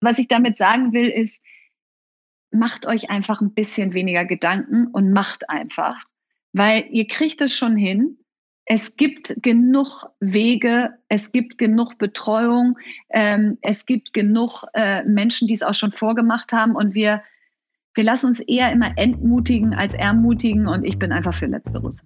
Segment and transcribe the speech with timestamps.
[0.00, 1.44] Was ich damit sagen will, ist,
[2.50, 5.96] macht euch einfach ein bisschen weniger Gedanken und macht einfach,
[6.52, 8.18] weil ihr kriegt es schon hin.
[8.64, 12.78] Es gibt genug Wege, es gibt genug Betreuung,
[13.10, 17.22] ähm, es gibt genug äh, Menschen, die es auch schon vorgemacht haben und wir,
[17.94, 22.04] wir lassen uns eher immer entmutigen als ermutigen und ich bin einfach für Letzteres.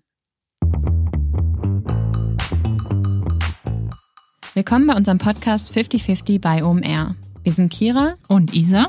[4.54, 7.16] Willkommen bei unserem Podcast 5050 bei OMR.
[7.43, 8.86] Wir sind Kira und Isa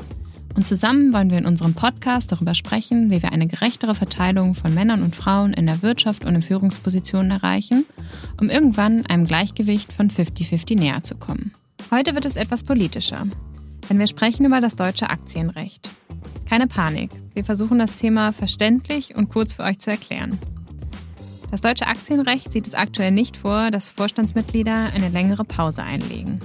[0.54, 4.72] und zusammen wollen wir in unserem Podcast darüber sprechen, wie wir eine gerechtere Verteilung von
[4.72, 7.84] Männern und Frauen in der Wirtschaft und in Führungspositionen erreichen,
[8.40, 11.52] um irgendwann einem Gleichgewicht von 50-50 näher zu kommen.
[11.90, 13.26] Heute wird es etwas politischer,
[13.90, 15.90] denn wir sprechen über das deutsche Aktienrecht.
[16.48, 20.38] Keine Panik, wir versuchen das Thema verständlich und kurz für euch zu erklären.
[21.50, 26.40] Das deutsche Aktienrecht sieht es aktuell nicht vor, dass Vorstandsmitglieder eine längere Pause einlegen.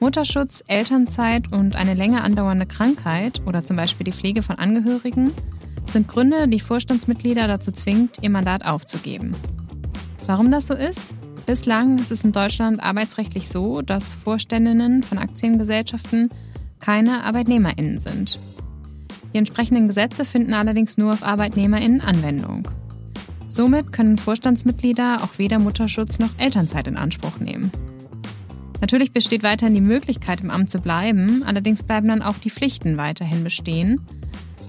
[0.00, 5.32] Mutterschutz, Elternzeit und eine länger andauernde Krankheit oder zum Beispiel die Pflege von Angehörigen
[5.90, 9.36] sind Gründe, die Vorstandsmitglieder dazu zwingt, ihr Mandat aufzugeben.
[10.26, 11.14] Warum das so ist?
[11.44, 16.30] Bislang ist es in Deutschland arbeitsrechtlich so, dass Vorständinnen von Aktiengesellschaften
[16.78, 18.38] keine Arbeitnehmerinnen sind.
[19.34, 22.68] Die entsprechenden Gesetze finden allerdings nur auf Arbeitnehmerinnen Anwendung.
[23.48, 27.70] Somit können Vorstandsmitglieder auch weder Mutterschutz noch Elternzeit in Anspruch nehmen.
[28.80, 32.96] Natürlich besteht weiterhin die Möglichkeit, im Amt zu bleiben, allerdings bleiben dann auch die Pflichten
[32.96, 34.00] weiterhin bestehen,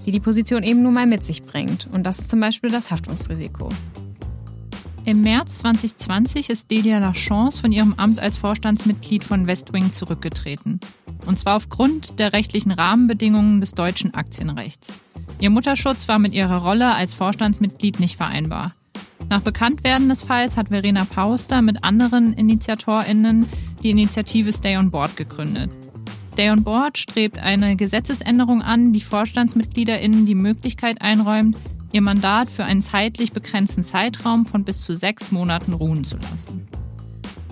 [0.06, 1.88] die die Position eben nun mal mit sich bringt.
[1.92, 3.70] Und das ist zum Beispiel das Haftungsrisiko.
[5.04, 10.80] Im März 2020 ist Delia Lachance von ihrem Amt als Vorstandsmitglied von Westwing zurückgetreten.
[11.26, 15.00] Und zwar aufgrund der rechtlichen Rahmenbedingungen des deutschen Aktienrechts.
[15.39, 18.73] Ihr Mutterschutz war mit ihrer Rolle als Vorstandsmitglied nicht vereinbar.
[19.32, 23.46] Nach Bekanntwerden des Falls hat Verena Pauster mit anderen InitiatorInnen
[23.82, 25.72] die Initiative Stay on Board gegründet.
[26.30, 31.56] Stay on Board strebt eine Gesetzesänderung an, die VorstandsmitgliederInnen die Möglichkeit einräumt,
[31.94, 36.67] ihr Mandat für einen zeitlich begrenzten Zeitraum von bis zu sechs Monaten ruhen zu lassen.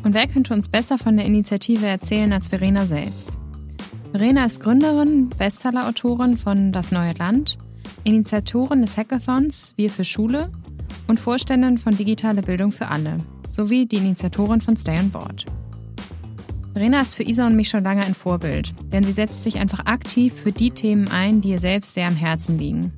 [0.03, 3.40] Und wer könnte uns besser von der Initiative erzählen als Verena selbst?
[4.12, 7.58] Verena ist Gründerin, Bestsellerautorin von Das neue Land,
[8.03, 10.52] Initiatorin des Hackathons Wir für Schule
[11.08, 13.18] und Vorständin von Digitale Bildung für alle,
[13.48, 15.46] sowie die Initiatorin von Stay on Board.
[16.74, 19.86] Verena ist für Isa und mich schon lange ein Vorbild, denn sie setzt sich einfach
[19.86, 22.94] aktiv für die Themen ein, die ihr selbst sehr am Herzen liegen.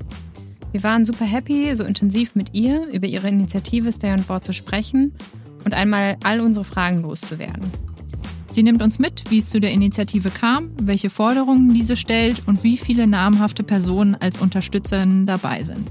[0.72, 4.54] Wir waren super happy, so intensiv mit ihr über ihre Initiative Stay on Board zu
[4.54, 5.14] sprechen
[5.66, 7.72] und einmal all unsere Fragen loszuwerden.
[8.52, 12.64] Sie nimmt uns mit, wie es zu der Initiative kam, welche Forderungen diese stellt und
[12.64, 15.90] wie viele namhafte Personen als Unterstützerinnen dabei sind.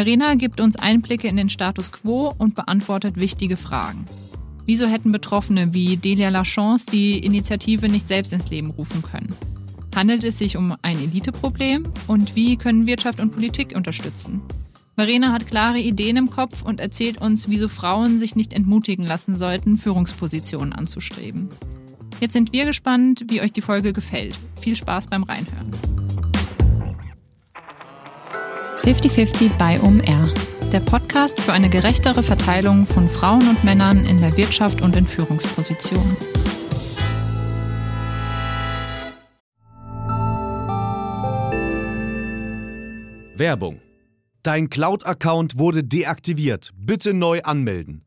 [0.00, 4.06] Verena gibt uns Einblicke in den Status quo und beantwortet wichtige Fragen.
[4.64, 9.34] Wieso hätten Betroffene wie Delia Lachance die Initiative nicht selbst ins Leben rufen können?
[9.94, 11.84] Handelt es sich um ein Eliteproblem?
[12.06, 14.40] Und wie können Wirtschaft und Politik unterstützen?
[14.96, 19.36] Verena hat klare Ideen im Kopf und erzählt uns, wieso Frauen sich nicht entmutigen lassen
[19.36, 21.50] sollten, Führungspositionen anzustreben.
[22.20, 24.38] Jetzt sind wir gespannt, wie euch die Folge gefällt.
[24.62, 25.99] Viel Spaß beim Reinhören.
[28.84, 30.32] 50-50 bei OMR.
[30.72, 35.06] Der Podcast für eine gerechtere Verteilung von Frauen und Männern in der Wirtschaft und in
[35.06, 36.16] Führungspositionen.
[43.36, 43.80] Werbung.
[44.42, 46.70] Dein Cloud-Account wurde deaktiviert.
[46.74, 48.06] Bitte neu anmelden.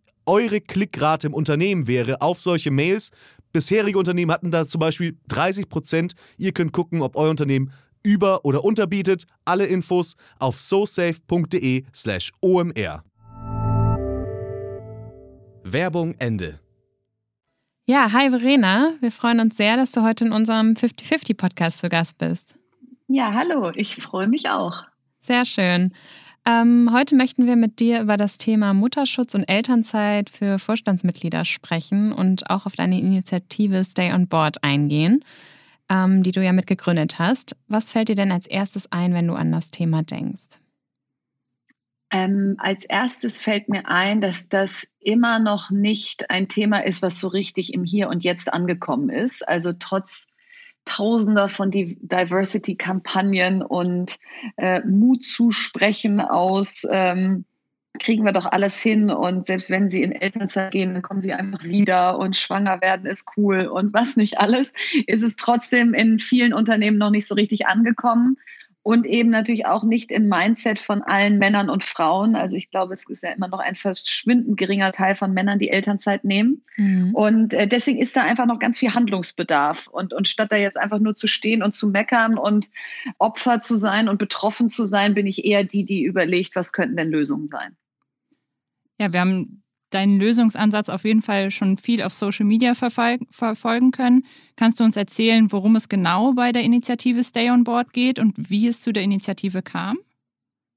[0.31, 3.09] eure Klickrate im Unternehmen wäre auf solche Mails.
[3.51, 6.13] Bisherige Unternehmen hatten da zum Beispiel 30 Prozent.
[6.37, 9.25] Ihr könnt gucken, ob euer Unternehmen über- oder unterbietet.
[9.43, 13.03] Alle Infos auf sosafe.de/slash omr.
[15.63, 16.59] Werbung Ende.
[17.85, 18.93] Ja, hi Verena.
[19.01, 22.55] Wir freuen uns sehr, dass du heute in unserem 50-50 Podcast zu Gast bist.
[23.09, 23.71] Ja, hallo.
[23.75, 24.85] Ich freue mich auch.
[25.19, 25.93] Sehr schön.
[26.45, 32.11] Ähm, heute möchten wir mit dir über das Thema Mutterschutz und Elternzeit für Vorstandsmitglieder sprechen
[32.11, 35.23] und auch auf deine Initiative Stay on Board eingehen,
[35.87, 37.55] ähm, die du ja mitgegründet hast.
[37.67, 40.59] Was fällt dir denn als erstes ein, wenn du an das Thema denkst?
[42.11, 47.19] Ähm, als erstes fällt mir ein, dass das immer noch nicht ein Thema ist, was
[47.19, 49.47] so richtig im Hier und Jetzt angekommen ist.
[49.47, 50.30] Also trotz
[50.85, 54.17] Tausender von Diversity-Kampagnen und
[54.57, 57.45] äh, Mut zusprechen aus, ähm,
[57.99, 61.33] kriegen wir doch alles hin und selbst wenn sie in Elternzeit gehen, dann kommen sie
[61.33, 64.73] einfach wieder und schwanger werden ist cool und was nicht alles,
[65.07, 68.37] ist es trotzdem in vielen Unternehmen noch nicht so richtig angekommen
[68.83, 72.35] und eben natürlich auch nicht im Mindset von allen Männern und Frauen.
[72.35, 75.69] Also ich glaube, es ist ja immer noch ein verschwindend geringer Teil von Männern, die
[75.69, 76.63] Elternzeit nehmen.
[76.77, 77.13] Mhm.
[77.13, 79.85] Und äh, deswegen ist da einfach noch ganz viel Handlungsbedarf.
[79.85, 82.71] Und, und statt da jetzt einfach nur zu stehen und zu meckern und
[83.19, 86.97] Opfer zu sein und betroffen zu sein, bin ich eher die, die überlegt, was könnten
[86.97, 87.77] denn Lösungen sein.
[88.99, 89.61] Ja, wir haben
[89.93, 94.25] deinen Lösungsansatz auf jeden Fall schon viel auf Social Media verfolgen können.
[94.55, 98.49] Kannst du uns erzählen, worum es genau bei der Initiative Stay on Board geht und
[98.49, 99.97] wie es zu der Initiative kam?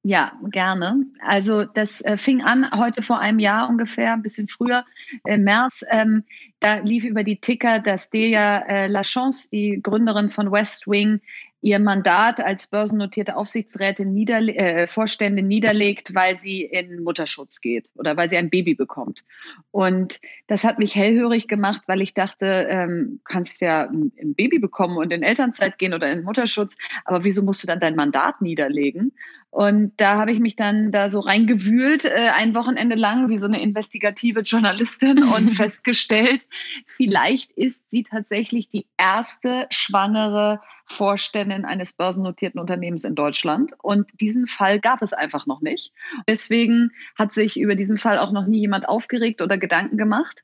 [0.07, 1.07] Ja, gerne.
[1.23, 4.85] Also das äh, fing an heute vor einem Jahr ungefähr, ein bisschen früher,
[5.25, 5.83] im März.
[5.91, 6.25] Ähm,
[6.61, 11.23] da lief über die Ticker, dass Delia äh, Lachance, die Gründerin von West Wing,
[11.65, 18.19] ihr Mandat als börsennotierte Aufsichtsrätin niederle äh, Vorstände niederlegt, weil sie in Mutterschutz geht oder
[18.19, 19.25] weil sie ein Baby bekommt.
[19.71, 24.99] Und das hat mich hellhörig gemacht, weil ich dachte, ähm, kannst ja ein, Baby bekommen
[24.99, 26.77] und in Elternzeit gehen oder in Mutterschutz,
[27.07, 29.13] aber wieso musst du dann dein Mandat niederlegen?
[29.55, 33.47] Und da habe ich mich dann da so reingewühlt, äh, ein Wochenende lang, wie so
[33.47, 36.49] eine investigative Journalistin und festgestellt,
[36.87, 43.71] vielleicht ist sie tatsächlich die erste schwangere Vorständin eines börsennotierten Unternehmens in Deutschland.
[43.81, 45.93] Und diesen Fall gab es einfach noch nicht.
[46.27, 50.43] Deswegen hat sich über diesen Fall auch noch nie jemand aufgeregt oder Gedanken gemacht.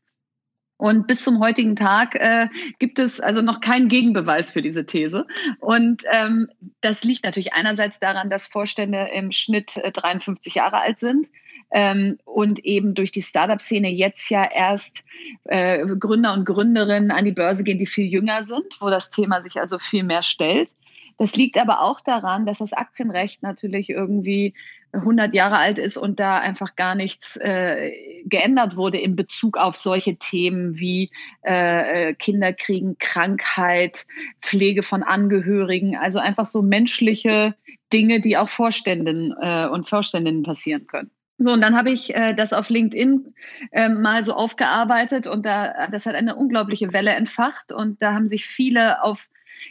[0.80, 2.48] Und bis zum heutigen Tag äh,
[2.78, 5.26] gibt es also noch keinen Gegenbeweis für diese These.
[5.58, 6.48] Und ähm,
[6.80, 11.28] das liegt natürlich einerseits daran, dass Vorstände im Schnitt äh, 53 Jahre alt sind
[11.70, 15.04] ähm, und eben durch die Startup-Szene jetzt ja erst
[15.44, 19.42] äh, Gründer und Gründerinnen an die Börse gehen, die viel jünger sind, wo das Thema
[19.42, 20.70] sich also viel mehr stellt.
[21.18, 24.54] Das liegt aber auch daran, dass das Aktienrecht natürlich irgendwie
[24.92, 27.92] 100 Jahre alt ist und da einfach gar nichts äh,
[28.24, 31.10] geändert wurde in Bezug auf solche Themen wie
[31.46, 34.06] äh, äh, Kinderkriegen, Krankheit,
[34.40, 37.54] Pflege von Angehörigen, also einfach so menschliche
[37.92, 41.10] Dinge, die auch Vorständen äh, und Vorständinnen passieren können.
[41.42, 43.32] So, und dann habe ich äh, das auf LinkedIn
[43.72, 48.28] äh, mal so aufgearbeitet und da, das hat eine unglaubliche Welle entfacht und da haben
[48.28, 49.28] sich viele auf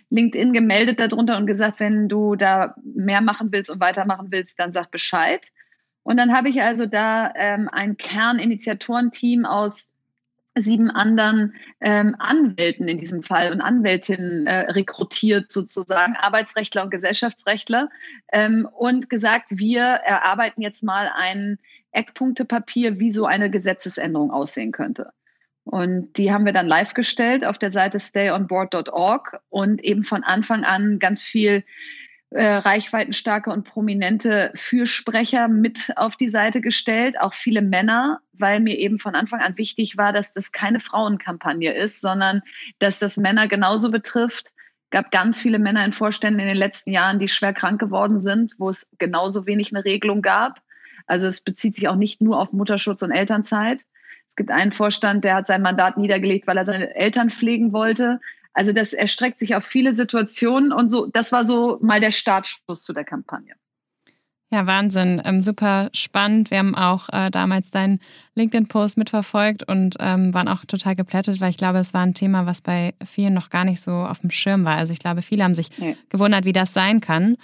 [0.09, 4.71] LinkedIn gemeldet darunter und gesagt, wenn du da mehr machen willst und weitermachen willst, dann
[4.71, 5.47] sag Bescheid.
[6.03, 9.93] Und dann habe ich also da ähm, ein Kerninitiatorenteam aus
[10.55, 17.89] sieben anderen ähm, Anwälten in diesem Fall und Anwältinnen äh, rekrutiert sozusagen, Arbeitsrechtler und Gesellschaftsrechtler
[18.31, 21.59] ähm, und gesagt, wir erarbeiten jetzt mal ein
[21.91, 25.11] Eckpunktepapier, wie so eine Gesetzesänderung aussehen könnte.
[25.69, 30.63] Und die haben wir dann live gestellt auf der Seite stayonboard.org und eben von Anfang
[30.63, 31.63] an ganz viel
[32.31, 38.79] äh, reichweitenstarke und prominente Fürsprecher mit auf die Seite gestellt, auch viele Männer, weil mir
[38.79, 42.41] eben von Anfang an wichtig war, dass das keine Frauenkampagne ist, sondern
[42.79, 44.47] dass das Männer genauso betrifft.
[44.85, 48.19] Es gab ganz viele Männer in Vorständen in den letzten Jahren, die schwer krank geworden
[48.19, 50.63] sind, wo es genauso wenig eine Regelung gab.
[51.05, 53.83] Also es bezieht sich auch nicht nur auf Mutterschutz und Elternzeit.
[54.29, 58.21] Es gibt einen Vorstand, der hat sein Mandat niedergelegt, weil er seine Eltern pflegen wollte.
[58.53, 62.83] Also das erstreckt sich auf viele Situationen und so, das war so mal der Startschuss
[62.83, 63.55] zu der Kampagne.
[64.51, 65.21] Ja, Wahnsinn.
[65.25, 66.49] Ähm, super spannend.
[66.49, 67.99] Wir haben auch äh, damals deinen
[68.33, 72.47] LinkedIn-Post mitverfolgt und ähm, waren auch total geplättet, weil ich glaube, es war ein Thema,
[72.47, 74.77] was bei vielen noch gar nicht so auf dem Schirm war.
[74.77, 75.95] Also ich glaube, viele haben sich nee.
[76.09, 77.37] gewundert, wie das sein kann.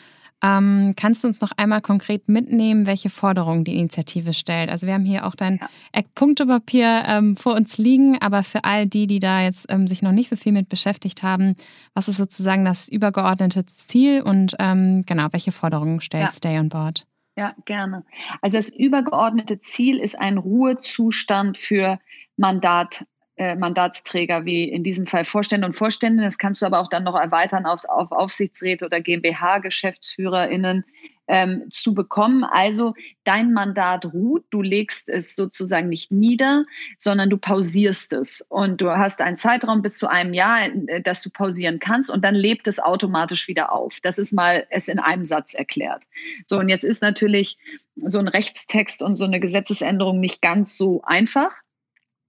[0.43, 4.69] Ähm, kannst du uns noch einmal konkret mitnehmen, welche Forderungen die Initiative stellt?
[4.69, 5.69] Also wir haben hier auch dein ja.
[5.93, 10.11] Eckpunktepapier ähm, vor uns liegen, aber für all die, die da jetzt ähm, sich noch
[10.11, 11.55] nicht so viel mit beschäftigt haben,
[11.93, 16.31] was ist sozusagen das übergeordnete Ziel und ähm, genau, welche Forderungen stellt ja.
[16.31, 17.07] Stay on Board?
[17.37, 18.05] Ja, gerne.
[18.41, 21.99] Also das übergeordnete Ziel ist ein Ruhezustand für
[22.37, 23.05] Mandat
[23.37, 26.23] äh, Mandatsträger wie in diesem Fall Vorstände und Vorstände.
[26.23, 30.85] Das kannst du aber auch dann noch erweitern auf, auf Aufsichtsräte oder GmbH-GeschäftsführerInnen,
[31.27, 32.43] ähm, zu bekommen.
[32.43, 36.65] Also dein Mandat ruht, du legst es sozusagen nicht nieder,
[36.97, 38.41] sondern du pausierst es.
[38.41, 42.23] Und du hast einen Zeitraum bis zu einem Jahr, äh, dass du pausieren kannst und
[42.23, 43.99] dann lebt es automatisch wieder auf.
[44.01, 46.03] Das ist mal es in einem Satz erklärt.
[46.45, 47.57] So, und jetzt ist natürlich
[48.05, 51.51] so ein Rechtstext und so eine Gesetzesänderung nicht ganz so einfach.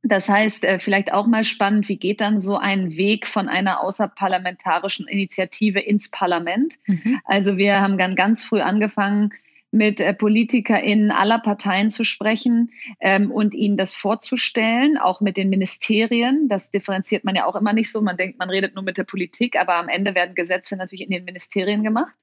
[0.02, 3.82] Das heißt, äh, vielleicht auch mal spannend, wie geht dann so ein Weg von einer
[3.82, 6.74] außerparlamentarischen Initiative ins Parlament?
[6.86, 7.20] Mhm.
[7.24, 9.32] Also wir haben dann ganz früh angefangen,
[9.72, 15.50] mit äh, PolitikerInnen aller Parteien zu sprechen ähm, und ihnen das vorzustellen, auch mit den
[15.50, 16.48] Ministerien.
[16.48, 18.00] Das differenziert man ja auch immer nicht so.
[18.00, 21.10] Man denkt, man redet nur mit der Politik, aber am Ende werden Gesetze natürlich in
[21.10, 22.14] den Ministerien gemacht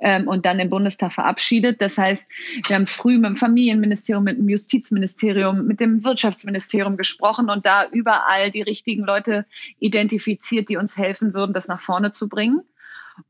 [0.00, 1.80] ähm, und dann im Bundestag verabschiedet.
[1.80, 2.30] Das heißt,
[2.66, 7.86] wir haben früh mit dem Familienministerium, mit dem Justizministerium, mit dem Wirtschaftsministerium gesprochen und da
[7.88, 9.46] überall die richtigen Leute
[9.78, 12.60] identifiziert, die uns helfen würden, das nach vorne zu bringen.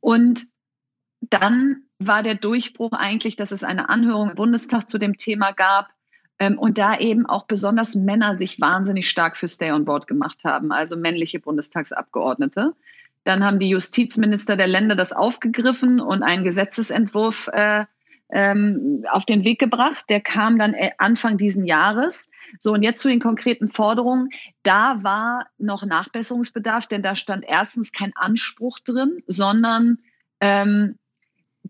[0.00, 0.46] Und
[1.20, 5.88] dann war der Durchbruch eigentlich, dass es eine Anhörung im Bundestag zu dem Thema gab,
[6.38, 10.44] ähm, und da eben auch besonders Männer sich wahnsinnig stark für Stay on Board gemacht
[10.44, 12.74] haben, also männliche Bundestagsabgeordnete.
[13.28, 17.84] Dann haben die Justizminister der Länder das aufgegriffen und einen Gesetzesentwurf äh,
[18.30, 20.06] ähm, auf den Weg gebracht.
[20.08, 22.30] Der kam dann äh, Anfang diesen Jahres.
[22.58, 24.30] So, und jetzt zu den konkreten Forderungen.
[24.62, 29.98] Da war noch Nachbesserungsbedarf, denn da stand erstens kein Anspruch drin, sondern
[30.40, 30.98] ähm,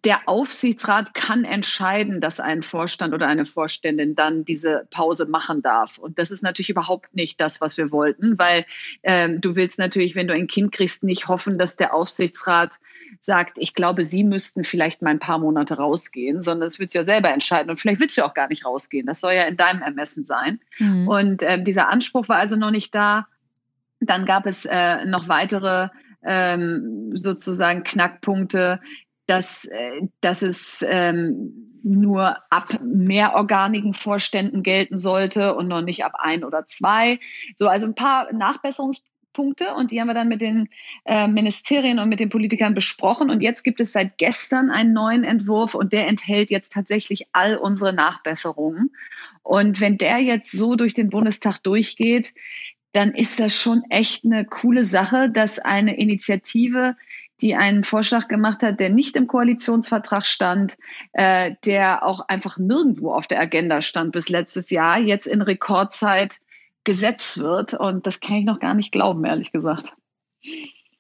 [0.05, 5.99] der Aufsichtsrat kann entscheiden, dass ein Vorstand oder eine Vorständin dann diese Pause machen darf.
[5.99, 8.67] Und das ist natürlich überhaupt nicht das, was wir wollten, weil
[9.03, 12.77] ähm, du willst natürlich, wenn du ein Kind kriegst, nicht hoffen, dass der Aufsichtsrat
[13.19, 16.99] sagt, ich glaube, Sie müssten vielleicht mal ein paar Monate rausgehen, sondern das willst du
[16.99, 17.71] ja selber entscheiden.
[17.71, 19.07] Und vielleicht willst du auch gar nicht rausgehen.
[19.07, 20.61] Das soll ja in deinem Ermessen sein.
[20.79, 21.09] Mhm.
[21.09, 23.27] Und äh, dieser Anspruch war also noch nicht da.
[24.01, 25.89] Dann gab es äh, noch weitere
[26.23, 28.81] ähm, sozusagen Knackpunkte,
[29.29, 36.15] dass, äh, dass es ähm, nur ab mehrorganigen Vorständen gelten sollte und noch nicht ab
[36.19, 37.21] ein oder zwei.
[37.55, 40.71] So, also ein paar Nachbesserungspunkte und die haben wir dann mit den
[41.05, 43.31] äh, Ministerien und mit den Politikern besprochen.
[43.31, 47.57] Und jetzt gibt es seit gestern einen neuen Entwurf und der enthält jetzt tatsächlich all
[47.57, 48.91] unsere Nachbesserungen.
[49.43, 52.33] Und wenn der jetzt so durch den Bundestag durchgeht,
[52.93, 56.97] dann ist das schon echt eine coole Sache, dass eine Initiative
[57.41, 60.77] die einen Vorschlag gemacht hat, der nicht im Koalitionsvertrag stand,
[61.13, 66.41] äh, der auch einfach nirgendwo auf der Agenda stand bis letztes Jahr, jetzt in Rekordzeit
[66.85, 67.75] gesetzt wird.
[67.75, 69.95] Und das kann ich noch gar nicht glauben, ehrlich gesagt.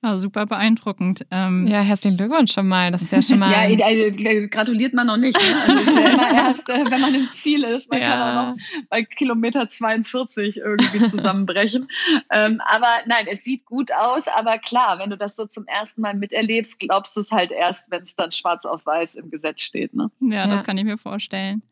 [0.01, 1.27] Oh, super beeindruckend.
[1.33, 2.93] Ähm ja, herzlichen Glückwunsch schon mal.
[2.93, 3.51] Das ist ja schon mal.
[3.51, 5.37] ja, also, gratuliert man noch nicht.
[5.37, 5.55] Ne?
[5.67, 7.91] Also erst, äh, wenn man im Ziel ist.
[7.91, 8.09] Man ja.
[8.09, 8.57] kann auch noch
[8.91, 11.89] bei Kilometer 42 irgendwie zusammenbrechen.
[12.31, 14.29] ähm, aber nein, es sieht gut aus.
[14.29, 17.91] Aber klar, wenn du das so zum ersten Mal miterlebst, glaubst du es halt erst,
[17.91, 19.95] wenn es dann schwarz auf weiß im Gesetz steht.
[19.95, 20.13] Ne?
[20.21, 21.63] Ja, das kann ich mir vorstellen.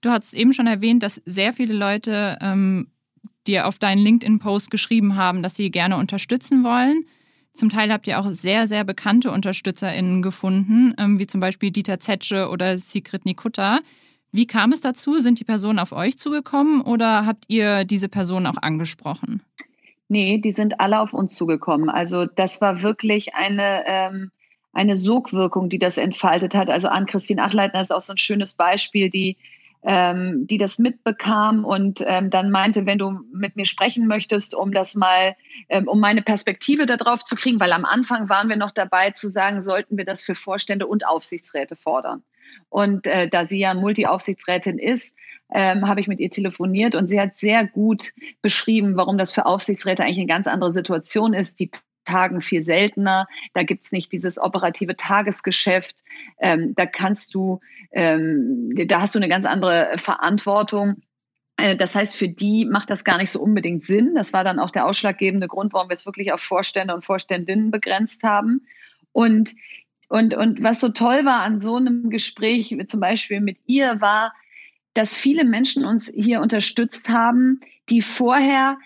[0.00, 2.88] Du hast eben schon erwähnt, dass sehr viele Leute ähm,
[3.46, 7.04] dir auf deinen LinkedIn-Post geschrieben haben, dass sie gerne unterstützen wollen.
[7.58, 11.98] Zum Teil habt ihr auch sehr, sehr bekannte UnterstützerInnen gefunden, ähm, wie zum Beispiel Dieter
[11.98, 13.80] Zetsche oder Sigrid Nikutta.
[14.30, 15.18] Wie kam es dazu?
[15.18, 19.42] Sind die Personen auf euch zugekommen oder habt ihr diese Personen auch angesprochen?
[20.06, 21.90] Nee, die sind alle auf uns zugekommen.
[21.90, 24.30] Also das war wirklich eine, ähm,
[24.72, 26.70] eine Sogwirkung, die das entfaltet hat.
[26.70, 29.36] Also Ann-Christine Achleitner ist auch so ein schönes Beispiel, die
[29.82, 34.72] ähm, die das mitbekam und ähm, dann meinte, wenn du mit mir sprechen möchtest, um
[34.72, 35.36] das mal,
[35.68, 39.28] ähm, um meine Perspektive darauf zu kriegen, weil am Anfang waren wir noch dabei zu
[39.28, 42.22] sagen, sollten wir das für Vorstände und Aufsichtsräte fordern.
[42.68, 45.18] Und äh, da sie ja Multi-Aufsichtsrätin ist,
[45.52, 49.46] ähm, habe ich mit ihr telefoniert und sie hat sehr gut beschrieben, warum das für
[49.46, 51.60] Aufsichtsräte eigentlich eine ganz andere Situation ist.
[51.60, 51.70] Die
[52.08, 53.26] Tagen viel seltener.
[53.54, 56.02] Da gibt es nicht dieses operative Tagesgeschäft.
[56.40, 57.60] Ähm, da kannst du,
[57.92, 61.02] ähm, da hast du eine ganz andere Verantwortung.
[61.56, 64.14] Äh, das heißt, für die macht das gar nicht so unbedingt Sinn.
[64.14, 67.70] Das war dann auch der ausschlaggebende Grund, warum wir es wirklich auf Vorstände und Vorständinnen
[67.70, 68.66] begrenzt haben.
[69.12, 69.54] Und,
[70.08, 74.32] und, und was so toll war an so einem Gespräch, zum Beispiel mit ihr, war,
[74.94, 78.78] dass viele Menschen uns hier unterstützt haben, die vorher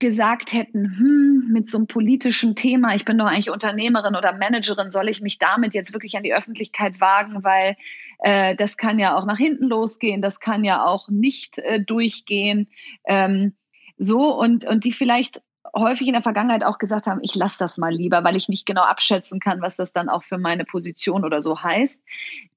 [0.00, 4.90] gesagt hätten, hm, mit so einem politischen Thema, ich bin doch eigentlich Unternehmerin oder Managerin,
[4.90, 7.76] soll ich mich damit jetzt wirklich an die Öffentlichkeit wagen, weil
[8.18, 12.68] äh, das kann ja auch nach hinten losgehen, das kann ja auch nicht äh, durchgehen.
[13.06, 13.54] Ähm,
[13.96, 15.42] so und, und die vielleicht
[15.74, 18.66] häufig in der Vergangenheit auch gesagt haben, ich lasse das mal lieber, weil ich nicht
[18.66, 22.04] genau abschätzen kann, was das dann auch für meine Position oder so heißt.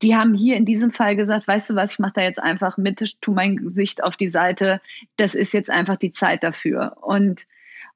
[0.02, 2.78] Die haben hier in diesem Fall gesagt, weißt du was, ich mache da jetzt einfach
[2.78, 4.82] mit, tu mein Gesicht auf die Seite,
[5.18, 6.98] das ist jetzt einfach die Zeit dafür.
[7.02, 7.46] Und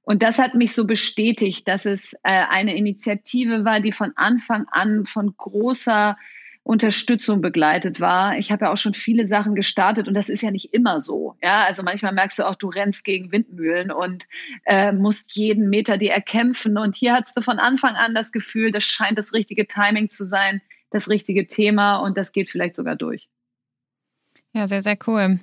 [0.03, 4.65] und das hat mich so bestätigt, dass es äh, eine Initiative war, die von Anfang
[4.71, 6.15] an von großer
[6.67, 8.37] Unterstützung begleitet war.
[8.37, 11.37] Ich habe ja auch schon viele Sachen gestartet und das ist ja nicht immer so.
[11.41, 14.27] Ja, also manchmal merkst du auch, du rennst gegen Windmühlen und
[14.65, 16.77] äh, musst jeden Meter dir erkämpfen.
[16.77, 20.25] Und hier hattest du von Anfang an das Gefühl, das scheint das richtige Timing zu
[20.25, 23.29] sein, das richtige Thema und das geht vielleicht sogar durch.
[24.53, 25.39] Ja, sehr, sehr cool.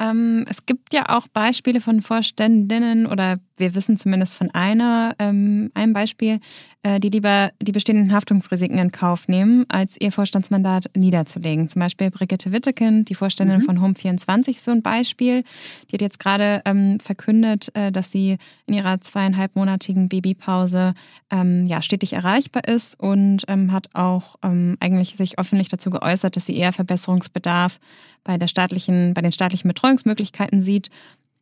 [0.00, 5.70] Ähm, es gibt ja auch Beispiele von Vorständinnen oder wir wissen zumindest von einer, ähm,
[5.74, 6.40] einem Beispiel,
[6.82, 11.68] äh, die lieber die bestehenden Haftungsrisiken in Kauf nehmen, als ihr Vorstandsmandat niederzulegen.
[11.68, 13.62] Zum Beispiel Brigitte Wittekind, die Vorständin mhm.
[13.62, 15.42] von Home24, so ein Beispiel.
[15.90, 18.36] Die hat jetzt gerade ähm, verkündet, äh, dass sie
[18.66, 20.94] in ihrer zweieinhalbmonatigen Babypause
[21.30, 26.36] ähm, ja, stetig erreichbar ist und ähm, hat auch ähm, eigentlich sich öffentlich dazu geäußert,
[26.36, 27.78] dass sie eher Verbesserungsbedarf
[28.22, 30.90] bei der staatlichen, bei den staatlichen Betreuungsmöglichkeiten sieht,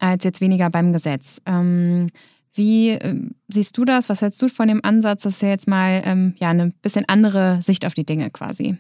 [0.04, 1.40] als jetzt weniger beim Gesetz.
[1.46, 2.08] Ähm,
[2.54, 3.14] wie äh,
[3.48, 4.08] siehst du das?
[4.08, 5.24] Was hältst du von dem Ansatz?
[5.24, 8.76] Das ist jetzt mal ähm, ja, eine bisschen andere Sicht auf die Dinge quasi.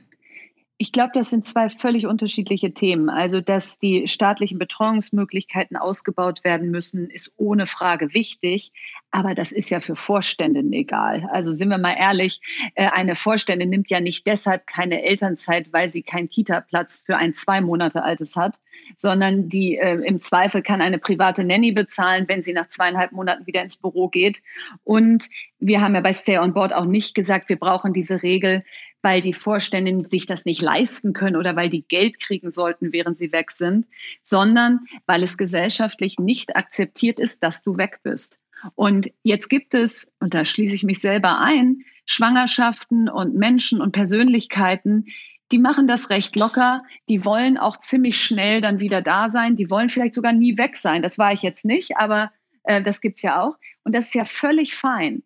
[0.76, 3.08] Ich glaube, das sind zwei völlig unterschiedliche Themen.
[3.08, 8.72] Also, dass die staatlichen Betreuungsmöglichkeiten ausgebaut werden müssen, ist ohne Frage wichtig.
[9.12, 11.28] Aber das ist ja für Vorständinnen egal.
[11.30, 12.40] Also sind wir mal ehrlich,
[12.74, 17.32] äh, eine Vorständin nimmt ja nicht deshalb keine Elternzeit, weil sie keinen Kita-Platz für ein
[17.32, 18.58] zwei Monate altes hat,
[18.96, 23.46] sondern die äh, im Zweifel kann eine private Nanny bezahlen, wenn sie nach zweieinhalb Monaten
[23.46, 24.42] wieder ins Büro geht.
[24.82, 28.64] Und wir haben ja bei Stay on Board auch nicht gesagt, wir brauchen diese Regel,
[29.04, 33.18] weil die Vorständinnen sich das nicht leisten können oder weil die Geld kriegen sollten, während
[33.18, 33.86] sie weg sind,
[34.22, 38.38] sondern weil es gesellschaftlich nicht akzeptiert ist, dass du weg bist.
[38.74, 43.92] Und jetzt gibt es, und da schließe ich mich selber ein, Schwangerschaften und Menschen und
[43.92, 45.06] Persönlichkeiten,
[45.52, 49.70] die machen das recht locker, die wollen auch ziemlich schnell dann wieder da sein, die
[49.70, 51.02] wollen vielleicht sogar nie weg sein.
[51.02, 52.32] Das war ich jetzt nicht, aber
[52.64, 53.56] äh, das gibt's ja auch.
[53.84, 55.22] Und das ist ja völlig fein.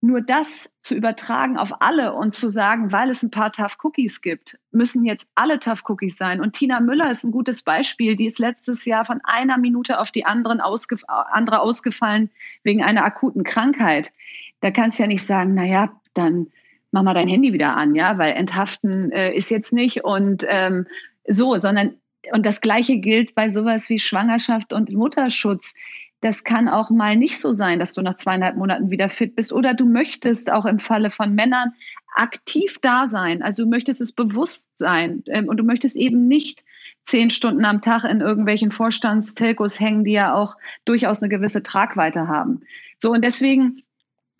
[0.00, 4.22] Nur das zu übertragen auf alle und zu sagen, weil es ein paar Tough Cookies
[4.22, 6.40] gibt, müssen jetzt alle Tough Cookies sein.
[6.40, 8.14] Und Tina Müller ist ein gutes Beispiel.
[8.14, 12.30] Die ist letztes Jahr von einer Minute auf die anderen ausgef andere ausgefallen
[12.62, 14.12] wegen einer akuten Krankheit.
[14.60, 16.46] Da kannst du ja nicht sagen, naja, dann
[16.92, 20.86] mach mal dein Handy wieder an, ja, weil enthaften äh, ist jetzt nicht und ähm,
[21.26, 21.94] so, sondern
[22.32, 25.74] und das Gleiche gilt bei sowas wie Schwangerschaft und Mutterschutz
[26.20, 29.52] das kann auch mal nicht so sein, dass du nach zweieinhalb Monaten wieder fit bist.
[29.52, 31.72] Oder du möchtest auch im Falle von Männern
[32.14, 33.42] aktiv da sein.
[33.42, 36.64] Also du möchtest es bewusst sein ähm, und du möchtest eben nicht
[37.04, 42.26] zehn Stunden am Tag in irgendwelchen Vorstandstelkos hängen, die ja auch durchaus eine gewisse Tragweite
[42.26, 42.62] haben.
[42.98, 43.76] So und deswegen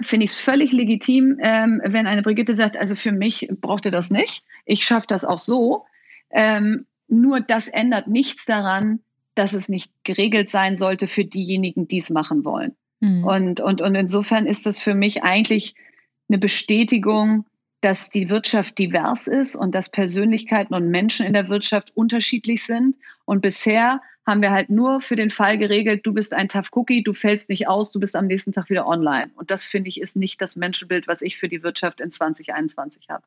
[0.01, 3.91] finde ich es völlig legitim, ähm, wenn eine Brigitte sagt, also für mich braucht ihr
[3.91, 4.45] das nicht.
[4.65, 5.87] Ich schaffe das auch so.
[6.31, 9.01] Ähm, nur das ändert nichts daran,
[9.39, 12.75] dass es nicht geregelt sein sollte für diejenigen, die es machen wollen.
[13.01, 13.25] Mhm.
[13.25, 15.75] Und, und, und insofern ist das für mich eigentlich
[16.29, 17.47] eine Bestätigung,
[17.81, 22.97] dass die Wirtschaft divers ist und dass Persönlichkeiten und Menschen in der Wirtschaft unterschiedlich sind.
[23.25, 27.05] Und bisher haben wir halt nur für den Fall geregelt, du bist ein Tough Cookie,
[27.05, 29.31] du fällst nicht aus, du bist am nächsten Tag wieder online.
[29.37, 33.09] Und das finde ich ist nicht das Menschenbild, was ich für die Wirtschaft in 2021
[33.09, 33.23] habe.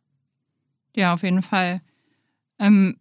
[0.94, 1.82] Ja, auf jeden Fall.
[2.60, 2.98] Ähm,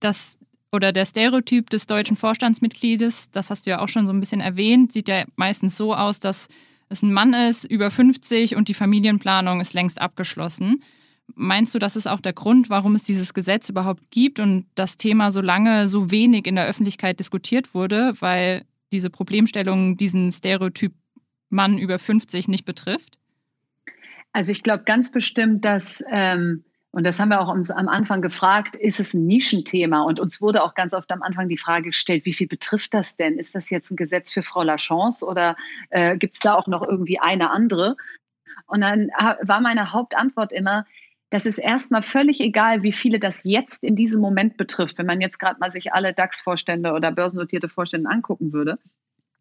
[0.00, 0.38] das
[0.72, 4.40] oder der Stereotyp des deutschen Vorstandsmitgliedes, das hast du ja auch schon so ein bisschen
[4.40, 6.48] erwähnt, sieht ja meistens so aus, dass
[6.88, 10.82] es ein Mann ist, über 50 und die Familienplanung ist längst abgeschlossen.
[11.34, 14.96] Meinst du, das ist auch der Grund, warum es dieses Gesetz überhaupt gibt und das
[14.96, 20.94] Thema so lange so wenig in der Öffentlichkeit diskutiert wurde, weil diese Problemstellung diesen Stereotyp
[21.50, 23.18] Mann über 50 nicht betrifft?
[24.32, 26.64] Also ich glaube ganz bestimmt, dass ähm,
[26.98, 30.02] und das haben wir auch uns am Anfang gefragt, ist es ein Nischenthema?
[30.02, 33.16] Und uns wurde auch ganz oft am Anfang die Frage gestellt, wie viel betrifft das
[33.16, 33.38] denn?
[33.38, 35.54] Ist das jetzt ein Gesetz für Frau Lachance oder
[35.90, 37.96] äh, gibt es da auch noch irgendwie eine andere?
[38.66, 39.10] Und dann
[39.42, 40.86] war meine Hauptantwort immer,
[41.30, 45.20] das ist erstmal völlig egal, wie viele das jetzt in diesem Moment betrifft, wenn man
[45.20, 48.76] jetzt gerade mal sich alle DAX-Vorstände oder börsennotierte Vorstände angucken würde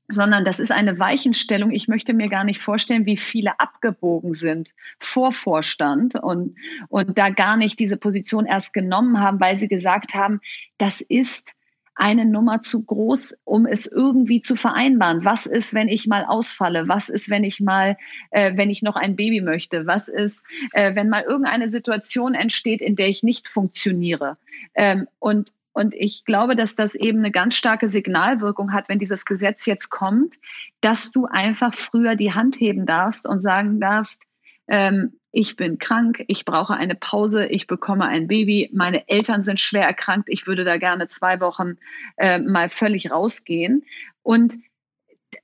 [0.08, 1.72] sondern das ist eine Weichenstellung.
[1.72, 6.56] Ich möchte mir gar nicht vorstellen, wie viele abgebogen sind vor Vorstand und,
[6.90, 10.40] und da gar nicht diese Position erst genommen haben, weil sie gesagt haben,
[10.78, 11.54] das ist
[11.98, 15.26] eine Nummer zu groß, um es irgendwie zu vereinbaren.
[15.26, 16.88] Was ist, wenn ich mal ausfalle?
[16.88, 17.98] Was ist, wenn ich mal,
[18.30, 19.88] äh, wenn ich noch ein Baby möchte?
[19.88, 24.38] Was ist, äh, wenn mal irgendeine Situation entsteht, in der ich nicht funktioniere?
[24.76, 29.26] Ähm, und und ich glaube, dass das eben eine ganz starke Signalwirkung hat, wenn dieses
[29.26, 30.34] Gesetz jetzt kommt,
[30.82, 34.24] dass du einfach früher die Hand heben darfst und sagen darfst,
[34.68, 39.60] ähm, ich bin krank, ich brauche eine Pause, ich bekomme ein Baby, meine Eltern sind
[39.60, 41.78] schwer erkrankt, ich würde da gerne zwei Wochen
[42.16, 43.86] äh, mal völlig rausgehen.
[44.24, 44.58] Und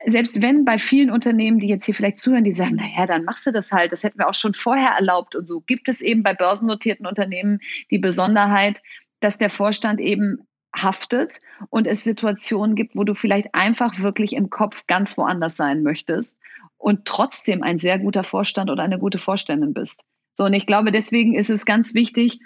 [0.07, 3.45] selbst wenn bei vielen Unternehmen, die jetzt hier vielleicht zuhören, die sagen, naja, dann machst
[3.45, 6.23] du das halt, das hätten wir auch schon vorher erlaubt und so, gibt es eben
[6.23, 7.59] bei börsennotierten Unternehmen
[7.91, 8.81] die Besonderheit,
[9.23, 14.49] dass der Vorstand eben haftet und es Situationen gibt, wo du vielleicht einfach wirklich im
[14.49, 16.39] Kopf ganz woanders sein möchtest
[16.77, 20.03] und trotzdem ein sehr guter Vorstand oder eine gute Vorständin bist.
[20.33, 22.39] So, und ich glaube, deswegen ist es ganz wichtig,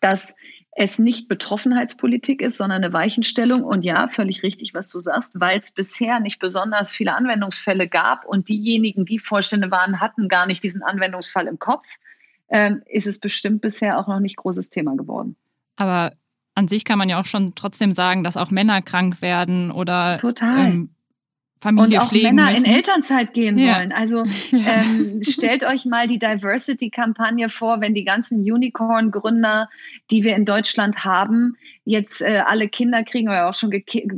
[0.00, 0.34] dass
[0.72, 3.64] es nicht Betroffenheitspolitik ist, sondern eine Weichenstellung.
[3.64, 8.26] Und ja, völlig richtig, was du sagst, weil es bisher nicht besonders viele Anwendungsfälle gab
[8.26, 11.86] und diejenigen, die Vorstände waren, hatten gar nicht diesen Anwendungsfall im Kopf,
[12.48, 15.36] ähm, ist es bestimmt bisher auch noch nicht großes Thema geworden.
[15.76, 16.12] Aber
[16.54, 20.16] an sich kann man ja auch schon trotzdem sagen, dass auch Männer krank werden oder
[20.18, 20.58] Total.
[20.68, 20.90] Ähm,
[21.58, 22.66] Familie und auch Männer müssen.
[22.66, 23.76] in Elternzeit gehen Ja.
[23.78, 23.90] wollen.
[23.92, 29.68] Also ähm, stellt euch mal die Diversity-Kampagne vor, wenn die ganzen Unicorn-Gründer,
[30.10, 33.70] die wir in Deutschland haben, jetzt äh, alle Kinder kriegen oder auch schon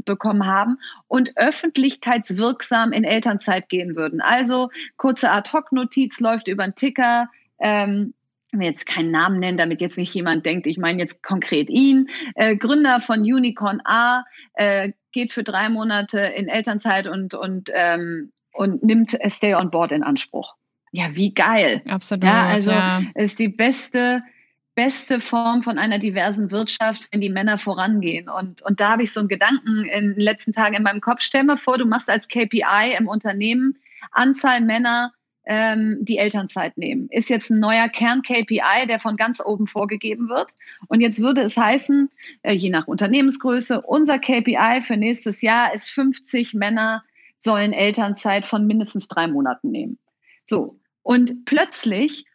[0.05, 4.21] bekommen haben und öffentlichkeitswirksam in Elternzeit gehen würden.
[4.21, 7.29] Also kurze Ad-Hoc-Notiz läuft über den Ticker.
[7.61, 8.15] Ähm,
[8.51, 11.69] ich will jetzt keinen Namen nennen, damit jetzt nicht jemand denkt, ich meine jetzt konkret
[11.69, 17.71] ihn, äh, Gründer von Unicorn A, äh, geht für drei Monate in Elternzeit und, und,
[17.75, 20.55] ähm, und nimmt Stay on Board in Anspruch.
[20.93, 21.83] Ja, wie geil.
[21.89, 22.25] Absolut.
[22.25, 23.03] Ja, also ja.
[23.15, 24.23] es ist die beste,
[24.75, 28.29] beste Form von einer diversen Wirtschaft, wenn die Männer vorangehen.
[28.31, 31.21] Und, und da habe ich so einen Gedanken in den letzten Tagen in meinem Kopf.
[31.21, 33.77] Stell mal vor, du machst als KPI im Unternehmen
[34.13, 35.13] Anzahl Männer,
[35.49, 37.09] ähm, die Elternzeit nehmen.
[37.11, 40.49] Ist jetzt ein neuer Kern-KPI, der von ganz oben vorgegeben wird.
[40.89, 42.11] Und jetzt würde es heißen,
[42.43, 47.03] äh, je nach Unternehmensgröße, unser KPI für nächstes Jahr ist 50 Männer
[47.39, 49.99] sollen Elternzeit von mindestens drei Monaten nehmen.
[50.45, 50.79] So.
[51.03, 52.27] Und plötzlich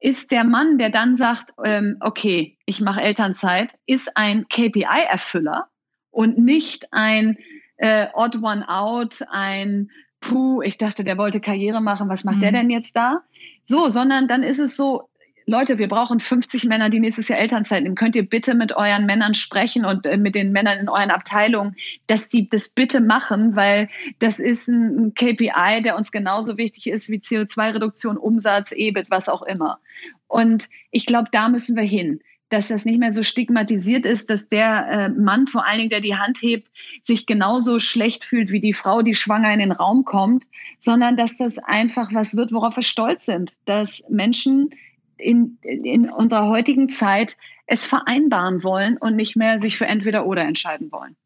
[0.00, 5.68] ist der Mann, der dann sagt, ähm, okay, ich mache Elternzeit, ist ein KPI-Erfüller
[6.10, 7.36] und nicht ein
[7.76, 9.90] äh, Odd One Out, ein
[10.22, 12.40] Puh, ich dachte, der wollte Karriere machen, was macht Mhm.
[12.40, 13.22] der denn jetzt da?
[13.64, 15.08] So, sondern dann ist es so,
[15.44, 17.96] Leute, wir brauchen 50 Männer, die nächstes Jahr Elternzeit nehmen.
[17.96, 21.74] Könnt ihr bitte mit euren Männern sprechen und äh, mit den Männern in euren Abteilungen,
[22.06, 23.88] dass die das bitte machen, weil
[24.20, 29.28] das ist ein ein KPI, der uns genauso wichtig ist wie CO2-Reduktion, Umsatz, EBIT, was
[29.28, 29.80] auch immer.
[30.28, 32.20] Und ich glaube, da müssen wir hin
[32.52, 36.02] dass das nicht mehr so stigmatisiert ist, dass der äh, Mann vor allen Dingen, der
[36.02, 40.04] die Hand hebt, sich genauso schlecht fühlt wie die Frau, die schwanger in den Raum
[40.04, 40.44] kommt,
[40.78, 44.70] sondern dass das einfach was wird, worauf wir stolz sind, dass Menschen
[45.16, 47.36] in, in unserer heutigen Zeit
[47.66, 51.16] es vereinbaren wollen und nicht mehr sich für entweder oder entscheiden wollen.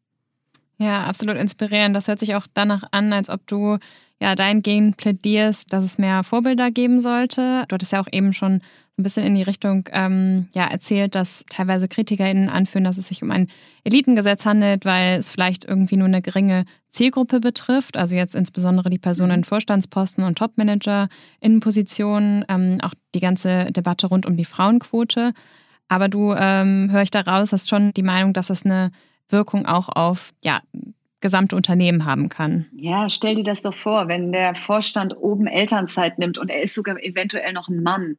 [0.77, 1.95] Ja, absolut inspirierend.
[1.95, 3.79] Das hört sich auch danach an, als ob du
[4.21, 7.65] ja dahingehend plädierst, dass es mehr Vorbilder geben sollte.
[7.67, 8.61] Du hattest ja auch eben schon
[8.97, 13.21] ein bisschen in die Richtung ähm, ja, erzählt, dass teilweise KritikerInnen anführen, dass es sich
[13.21, 13.47] um ein
[13.83, 17.95] Elitengesetz handelt, weil es vielleicht irgendwie nur eine geringe Zielgruppe betrifft.
[17.95, 23.71] Also jetzt insbesondere die Personen in Vorstandsposten und Topmanager in Positionen, ähm, auch die ganze
[23.71, 25.33] Debatte rund um die Frauenquote.
[25.89, 28.91] Aber du ähm, höre ich daraus, hast schon die Meinung, dass es eine
[29.29, 30.59] Wirkung auch auf ja,
[31.21, 32.65] gesamte Unternehmen haben kann.
[32.73, 36.73] Ja, stell dir das doch vor, wenn der Vorstand oben Elternzeit nimmt und er ist
[36.73, 38.17] sogar eventuell noch ein Mann.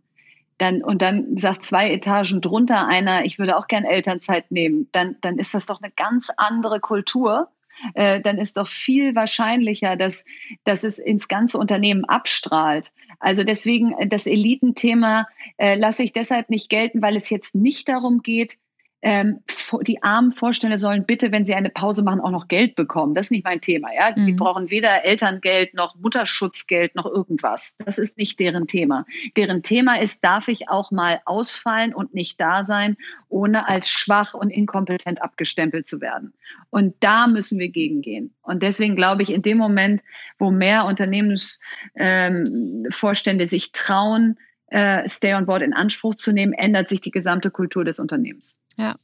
[0.59, 5.17] Dann, und dann sagt zwei Etagen drunter einer, ich würde auch gern Elternzeit nehmen, dann,
[5.21, 7.49] dann ist das doch eine ganz andere Kultur.
[7.95, 10.25] Äh, dann ist doch viel wahrscheinlicher, dass,
[10.65, 12.91] dass es ins ganze Unternehmen abstrahlt.
[13.21, 17.89] Also deswegen äh, das Elitenthema äh, lasse ich deshalb nicht gelten, weil es jetzt nicht
[17.89, 18.59] darum geht,
[19.01, 19.39] ähm,
[19.83, 23.15] die armen Vorstände sollen bitte, wenn sie eine Pause machen, auch noch Geld bekommen.
[23.15, 23.95] Das ist nicht mein Thema.
[23.95, 24.11] Ja?
[24.13, 24.37] Die Mhm.
[24.37, 27.77] brauchen weder Elterngeld noch Mutterschutzgeld noch irgendwas.
[27.85, 29.07] Das ist nicht deren Thema.
[29.37, 32.97] Deren Thema ist, darf ich auch mal ausfallen und nicht da sein,
[33.29, 36.33] ohne als schwach und inkompetent abgestempelt zu werden.
[36.71, 38.35] Und da müssen wir gegengehen.
[38.43, 40.03] Und deswegen glaube ich, in dem Moment,
[40.39, 44.39] wo mehr Unternehmensvorstände ähm, sich trauen,
[44.71, 48.59] äh, Stay on Board in Anspruch zu nehmen, ändert sich die gesamte Kultur des Unternehmens.
[48.79, 48.97] Ja.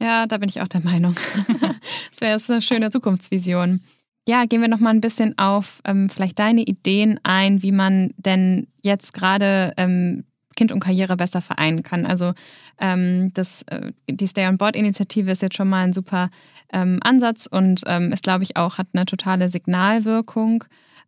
[0.00, 1.14] Ja, da bin ich auch der Meinung.
[2.10, 3.80] das wäre eine schöne Zukunftsvision.
[4.28, 8.12] Ja, gehen wir noch mal ein bisschen auf ähm, vielleicht deine Ideen ein, wie man
[8.18, 12.04] denn jetzt gerade ähm, Kind und Karriere besser vereinen kann.
[12.04, 12.32] Also
[12.78, 16.30] ähm, das, äh, die Stay on Board Initiative ist jetzt schon mal ein super
[16.72, 20.64] ähm, Ansatz und ähm, ist, glaube ich, auch hat eine totale Signalwirkung.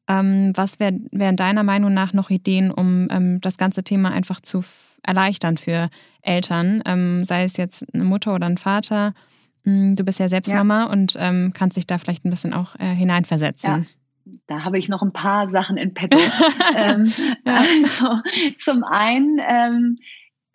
[0.08, 4.40] Ähm, was wären wär deiner Meinung nach noch Ideen, um ähm, das ganze Thema einfach
[4.40, 4.62] zu
[5.02, 5.88] erleichtern für
[6.22, 9.14] Eltern, ähm, sei es jetzt eine Mutter oder ein Vater?
[9.64, 10.58] Mm, Du bist ja selbst Ja.
[10.58, 13.88] Mama und ähm, kannst dich da vielleicht ein bisschen auch äh, hineinversetzen.
[14.46, 16.18] Da habe ich noch ein paar Sachen in petto.
[16.76, 17.12] ähm,
[17.44, 18.20] also
[18.56, 19.98] zum einen, ähm,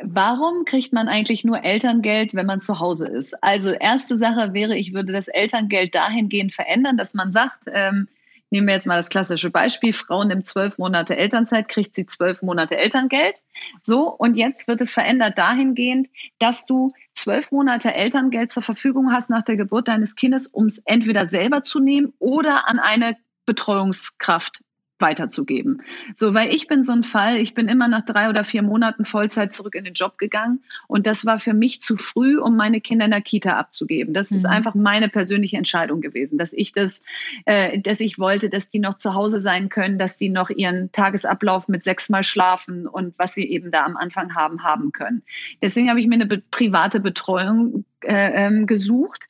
[0.01, 3.41] warum kriegt man eigentlich nur Elterngeld, wenn man zu Hause ist?
[3.43, 8.07] Also erste Sache wäre, ich würde das Elterngeld dahingehend verändern, dass man sagt, ähm,
[8.49, 12.41] nehmen wir jetzt mal das klassische Beispiel, Frau nimmt zwölf Monate Elternzeit, kriegt sie zwölf
[12.41, 13.39] Monate Elterngeld.
[13.81, 16.07] So, und jetzt wird es verändert dahingehend,
[16.39, 20.79] dass du zwölf Monate Elterngeld zur Verfügung hast nach der Geburt deines Kindes, um es
[20.85, 24.61] entweder selber zu nehmen oder an eine Betreuungskraft
[24.99, 25.81] weiterzugeben.
[26.15, 29.05] So, weil ich bin so ein Fall, ich bin immer nach drei oder vier Monaten
[29.05, 32.79] Vollzeit zurück in den Job gegangen und das war für mich zu früh, um meine
[32.79, 34.13] Kinder in der Kita abzugeben.
[34.13, 34.37] Das mhm.
[34.37, 37.03] ist einfach meine persönliche Entscheidung gewesen, dass ich das,
[37.45, 40.91] äh, dass ich wollte, dass die noch zu Hause sein können, dass die noch ihren
[40.91, 45.23] Tagesablauf mit sechsmal schlafen und was sie eben da am Anfang haben, haben können.
[45.61, 49.23] Deswegen habe ich mir eine be private Betreuung äh, ähm, gesucht,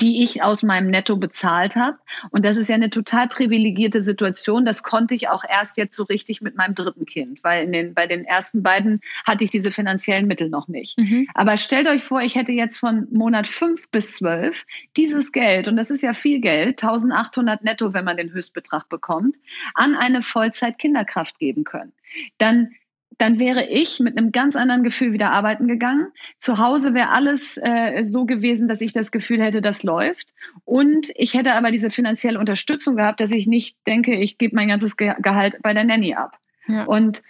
[0.00, 1.98] die ich aus meinem Netto bezahlt habe.
[2.30, 4.64] Und das ist ja eine total privilegierte Situation.
[4.64, 7.94] Das konnte ich auch erst jetzt so richtig mit meinem dritten Kind, weil in den,
[7.94, 10.98] bei den ersten beiden hatte ich diese finanziellen Mittel noch nicht.
[10.98, 11.28] Mhm.
[11.34, 14.66] Aber stellt euch vor, ich hätte jetzt von Monat fünf bis zwölf
[14.96, 19.36] dieses Geld, und das ist ja viel Geld, 1800 netto, wenn man den Höchstbetrag bekommt,
[19.74, 21.92] an eine Vollzeit-Kinderkraft geben können.
[22.38, 22.72] Dann
[23.18, 26.08] dann wäre ich mit einem ganz anderen Gefühl wieder arbeiten gegangen.
[26.38, 30.32] Zu Hause wäre alles äh, so gewesen, dass ich das Gefühl hätte, das läuft.
[30.64, 34.68] Und ich hätte aber diese finanzielle Unterstützung gehabt, dass ich nicht denke, ich gebe mein
[34.68, 36.38] ganzes Gehalt bei der Nanny ab.
[36.66, 36.84] Ja.
[36.84, 37.22] Und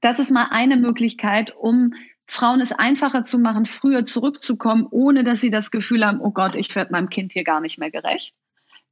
[0.00, 1.94] das ist mal eine Möglichkeit, um
[2.26, 6.54] Frauen es einfacher zu machen, früher zurückzukommen, ohne dass sie das Gefühl haben, oh Gott,
[6.54, 8.34] ich werde meinem Kind hier gar nicht mehr gerecht.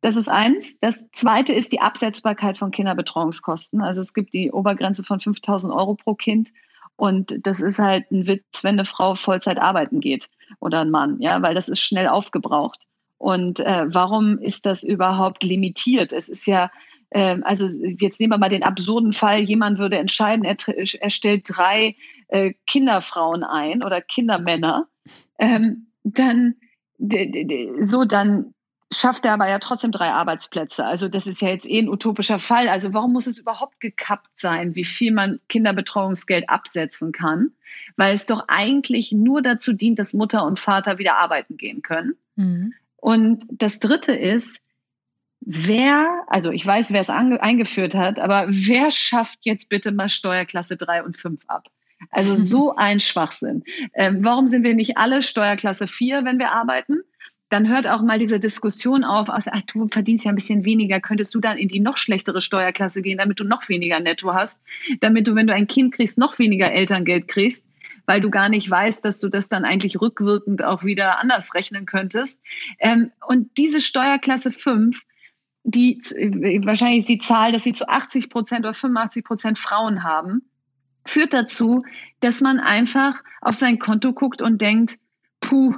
[0.00, 0.80] Das ist eins.
[0.80, 3.82] Das zweite ist die Absetzbarkeit von Kinderbetreuungskosten.
[3.82, 6.50] Also es gibt die Obergrenze von 5000 Euro pro Kind.
[6.96, 11.20] Und das ist halt ein Witz, wenn eine Frau Vollzeit arbeiten geht oder ein Mann,
[11.20, 12.86] ja, weil das ist schnell aufgebraucht.
[13.16, 16.12] Und äh, warum ist das überhaupt limitiert?
[16.12, 16.70] Es ist ja,
[17.10, 21.44] äh, also jetzt nehmen wir mal den absurden Fall, jemand würde entscheiden, er, er stellt
[21.46, 21.96] drei
[22.28, 24.86] äh, Kinderfrauen ein oder Kindermänner,
[25.38, 26.56] ähm, dann
[27.80, 28.54] so dann
[28.92, 30.84] schafft er aber ja trotzdem drei Arbeitsplätze.
[30.84, 32.68] Also das ist ja jetzt eh ein utopischer Fall.
[32.68, 37.52] Also warum muss es überhaupt gekappt sein, wie viel man Kinderbetreuungsgeld absetzen kann?
[37.96, 42.14] Weil es doch eigentlich nur dazu dient, dass Mutter und Vater wieder arbeiten gehen können.
[42.34, 42.74] Mhm.
[42.96, 44.64] Und das Dritte ist,
[45.40, 50.76] wer, also ich weiß, wer es eingeführt hat, aber wer schafft jetzt bitte mal Steuerklasse
[50.76, 51.68] drei und fünf ab?
[52.10, 53.62] Also so ein Schwachsinn.
[53.94, 57.02] Ähm, warum sind wir nicht alle Steuerklasse vier, wenn wir arbeiten?
[57.50, 61.34] Dann hört auch mal diese Diskussion auf, ach, du verdienst ja ein bisschen weniger, könntest
[61.34, 64.64] du dann in die noch schlechtere Steuerklasse gehen, damit du noch weniger Netto hast,
[65.00, 67.68] damit du, wenn du ein Kind kriegst, noch weniger Elterngeld kriegst,
[68.06, 71.86] weil du gar nicht weißt, dass du das dann eigentlich rückwirkend auch wieder anders rechnen
[71.86, 72.40] könntest.
[72.78, 75.02] Ähm, und diese Steuerklasse 5,
[75.64, 76.00] die
[76.64, 80.42] wahrscheinlich ist die Zahl, dass sie zu 80 Prozent oder 85 Prozent Frauen haben,
[81.04, 81.84] führt dazu,
[82.20, 84.98] dass man einfach auf sein Konto guckt und denkt,
[85.40, 85.74] puh,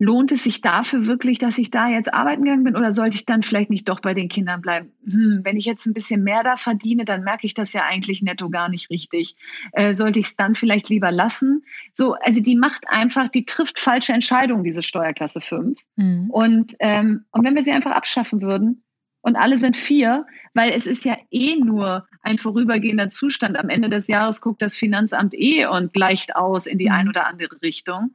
[0.00, 3.26] lohnt es sich dafür wirklich, dass ich da jetzt arbeiten gegangen bin oder sollte ich
[3.26, 4.92] dann vielleicht nicht doch bei den Kindern bleiben?
[5.04, 8.22] Hm, wenn ich jetzt ein bisschen mehr da verdiene, dann merke ich das ja eigentlich
[8.22, 9.36] netto gar nicht richtig.
[9.72, 11.64] Äh, sollte ich es dann vielleicht lieber lassen?
[11.92, 15.78] So, also die macht einfach, die trifft falsche Entscheidungen, diese Steuerklasse 5.
[15.96, 16.30] Mhm.
[16.30, 18.82] Und, ähm, und wenn wir sie einfach abschaffen würden,
[19.22, 23.58] und alle sind vier, weil es ist ja eh nur ein vorübergehender Zustand.
[23.58, 26.94] Am Ende des Jahres guckt das Finanzamt eh und gleicht aus in die mhm.
[26.94, 28.14] ein oder andere Richtung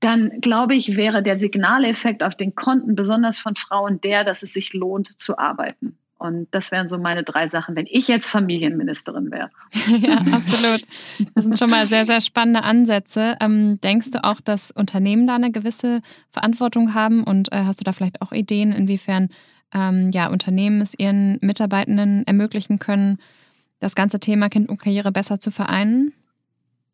[0.00, 4.52] dann glaube ich, wäre der Signaleffekt auf den Konten besonders von Frauen der, dass es
[4.52, 5.98] sich lohnt zu arbeiten.
[6.18, 9.50] Und das wären so meine drei Sachen, wenn ich jetzt Familienministerin wäre.
[10.00, 10.82] ja, absolut.
[11.34, 13.36] Das sind schon mal sehr, sehr spannende Ansätze.
[13.40, 17.22] Ähm, denkst du auch, dass Unternehmen da eine gewisse Verantwortung haben?
[17.22, 19.28] Und äh, hast du da vielleicht auch Ideen, inwiefern
[19.72, 23.18] ähm, ja, Unternehmen es ihren Mitarbeitenden ermöglichen können,
[23.78, 26.12] das ganze Thema Kind und Karriere besser zu vereinen?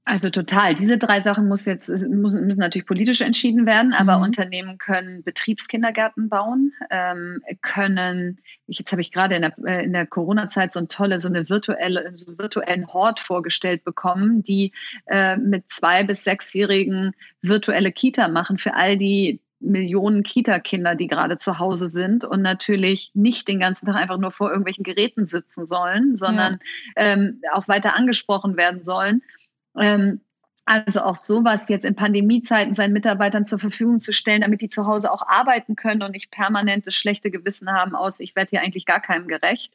[0.07, 0.75] Also total.
[0.75, 4.25] Diese drei Sachen muss jetzt, müssen, müssen natürlich politisch entschieden werden, aber mhm.
[4.25, 9.95] Unternehmen können Betriebskindergärten bauen, ähm, können, ich, jetzt habe ich gerade in der, äh, in
[9.95, 14.73] der Corona-Zeit so eine tolle, so eine virtuelle, so virtuellen Hort vorgestellt bekommen, die
[15.07, 21.39] äh, mit zwei bis sechsjährigen virtuelle Kita machen für all die Millionen Kita-Kinder, die gerade
[21.39, 25.67] zu Hause sind und natürlich nicht den ganzen Tag einfach nur vor irgendwelchen Geräten sitzen
[25.67, 26.59] sollen, sondern
[26.95, 27.03] ja.
[27.07, 29.23] ähm, auch weiter angesprochen werden sollen.
[29.79, 30.21] Ähm,
[30.67, 34.87] also auch sowas jetzt in Pandemiezeiten seinen Mitarbeitern zur Verfügung zu stellen, damit die zu
[34.87, 38.63] Hause auch arbeiten können und nicht permanent das schlechte Gewissen haben aus, ich werde hier
[38.63, 39.75] eigentlich gar keinem gerecht.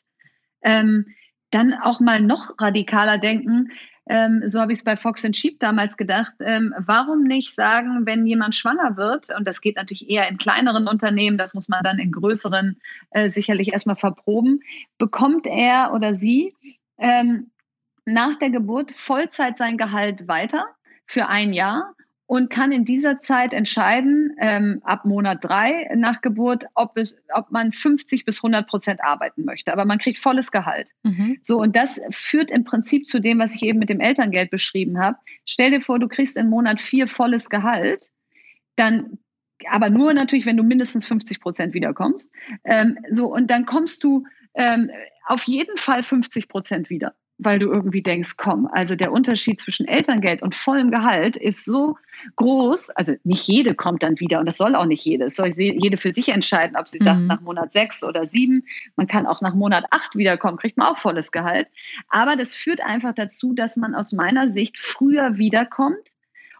[0.64, 1.14] Ähm,
[1.52, 3.72] dann auch mal noch radikaler denken.
[4.08, 6.34] Ähm, so habe ich es bei Fox and Sheep damals gedacht.
[6.40, 10.88] Ähm, warum nicht sagen, wenn jemand schwanger wird, und das geht natürlich eher in kleineren
[10.88, 12.80] Unternehmen, das muss man dann in größeren
[13.12, 14.62] äh, sicherlich erstmal verproben,
[14.98, 16.56] bekommt er oder sie
[16.98, 17.52] ähm,
[18.06, 20.66] nach der Geburt Vollzeit sein Gehalt weiter
[21.06, 21.96] für ein Jahr
[22.30, 27.50] und kann in dieser Zeit entscheiden, ähm, ab Monat drei nach Geburt, ob, es, ob
[27.50, 29.74] man 50 bis 100 Prozent arbeiten möchte.
[29.74, 30.90] Aber man kriegt volles Gehalt.
[31.02, 31.40] Mhm.
[31.42, 35.00] So, und das führt im Prinzip zu dem, was ich eben mit dem Elterngeld beschrieben
[35.00, 35.18] habe.
[35.44, 38.12] Stell dir vor, du kriegst im Monat vier volles Gehalt,
[38.76, 39.18] dann
[39.68, 42.32] aber nur natürlich, wenn du mindestens 50 Prozent wiederkommst.
[42.64, 44.92] Ähm, so, und dann kommst du ähm,
[45.26, 49.88] auf jeden Fall 50 Prozent wieder weil du irgendwie denkst, komm, also der Unterschied zwischen
[49.88, 51.97] Elterngeld und vollem Gehalt ist so
[52.36, 52.89] groß.
[52.91, 55.25] Also nicht jede kommt dann wieder und das soll auch nicht jede.
[55.25, 57.06] Es soll jede für sich entscheiden, ob sie mhm.
[57.06, 58.65] sagt nach Monat sechs oder sieben.
[58.97, 61.67] Man kann auch nach Monat acht wiederkommen, kriegt man auch volles Gehalt.
[62.10, 65.97] Aber das führt einfach dazu, dass man aus meiner Sicht früher wiederkommt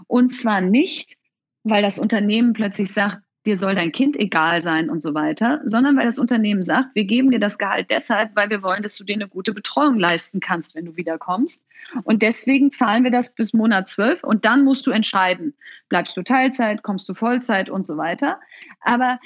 [0.08, 1.18] und zwar nicht,
[1.64, 5.96] weil das Unternehmen plötzlich sagt, dir soll dein Kind egal sein und so weiter, sondern
[5.98, 9.04] weil das Unternehmen sagt, wir geben dir das Gehalt deshalb, weil wir wollen, dass du
[9.04, 11.64] dir eine gute Betreuung leisten kannst, wenn du wiederkommst.
[12.04, 15.54] Und deswegen zahlen wir das bis Monat 12 und dann musst du entscheiden,
[15.88, 18.40] bleibst du Teilzeit, kommst du Vollzeit und so weiter.
[18.82, 19.20] Aber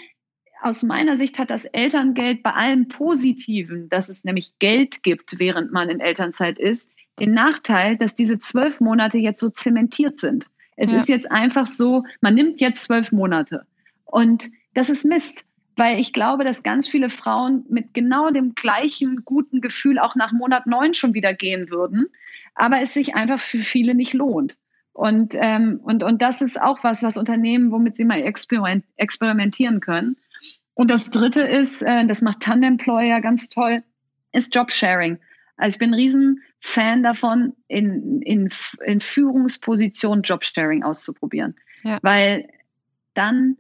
[0.62, 5.74] aus meiner Sicht hat das Elterngeld bei allem Positiven, dass es nämlich Geld gibt, während
[5.74, 10.48] man in Elternzeit ist, den Nachteil, dass diese zwölf Monate jetzt so zementiert sind.
[10.76, 10.98] Es ja.
[10.98, 13.66] ist jetzt einfach so, man nimmt jetzt zwölf Monate.
[14.14, 15.44] Und das ist Mist,
[15.76, 20.32] weil ich glaube, dass ganz viele Frauen mit genau dem gleichen guten Gefühl auch nach
[20.32, 22.06] Monat neun schon wieder gehen würden,
[22.54, 24.56] aber es sich einfach für viele nicht lohnt.
[24.92, 29.80] Und, ähm, und, und das ist auch was, was Unternehmen, womit sie mal experiment, experimentieren
[29.80, 30.18] können.
[30.76, 33.82] Und das Dritte ist, äh, das macht Tandemployer ganz toll,
[34.32, 35.18] ist Jobsharing.
[35.58, 38.50] Also ich bin ein Riesenfan davon, in, in,
[38.86, 41.56] in Führungspositionen Jobsharing auszuprobieren.
[41.84, 41.98] Ja.
[42.04, 42.48] Weil
[43.16, 43.58] dann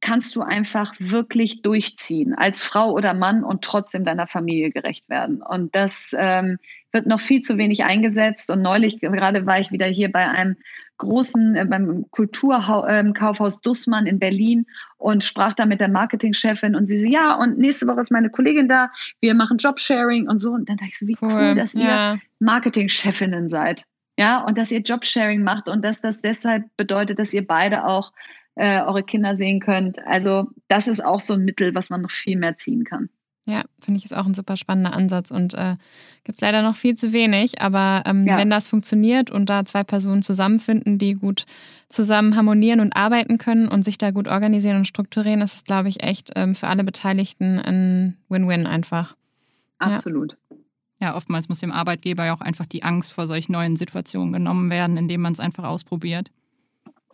[0.00, 5.42] kannst du einfach wirklich durchziehen als Frau oder Mann und trotzdem deiner Familie gerecht werden.
[5.42, 6.58] Und das ähm,
[6.92, 8.50] wird noch viel zu wenig eingesetzt.
[8.50, 10.56] Und neulich gerade war ich wieder hier bei einem
[11.00, 14.66] großen, äh, beim Kulturkaufhaus ähm, Dussmann in Berlin
[14.98, 18.30] und sprach da mit der Marketingchefin und sie so, ja, und nächste Woche ist meine
[18.30, 20.52] Kollegin da, wir machen Jobsharing und so.
[20.52, 22.14] Und dann dachte ich so, wie cool, cool dass ja.
[22.14, 23.84] ihr Marketingchefinnen seid.
[24.18, 28.12] Ja, und dass ihr Jobsharing macht und dass das deshalb bedeutet, dass ihr beide auch
[28.60, 29.98] äh, eure Kinder sehen könnt.
[30.06, 33.08] Also das ist auch so ein Mittel, was man noch viel mehr ziehen kann.
[33.46, 35.76] Ja, finde ich ist auch ein super spannender Ansatz und äh,
[36.24, 37.62] gibt es leider noch viel zu wenig.
[37.62, 38.36] Aber ähm, ja.
[38.36, 41.46] wenn das funktioniert und da zwei Personen zusammenfinden, die gut
[41.88, 45.88] zusammen harmonieren und arbeiten können und sich da gut organisieren und strukturieren, ist es, glaube
[45.88, 49.16] ich, echt ähm, für alle Beteiligten ein Win-Win einfach.
[49.78, 50.36] Absolut.
[50.50, 51.08] Ja.
[51.08, 54.68] ja, oftmals muss dem Arbeitgeber ja auch einfach die Angst vor solchen neuen Situationen genommen
[54.68, 56.30] werden, indem man es einfach ausprobiert.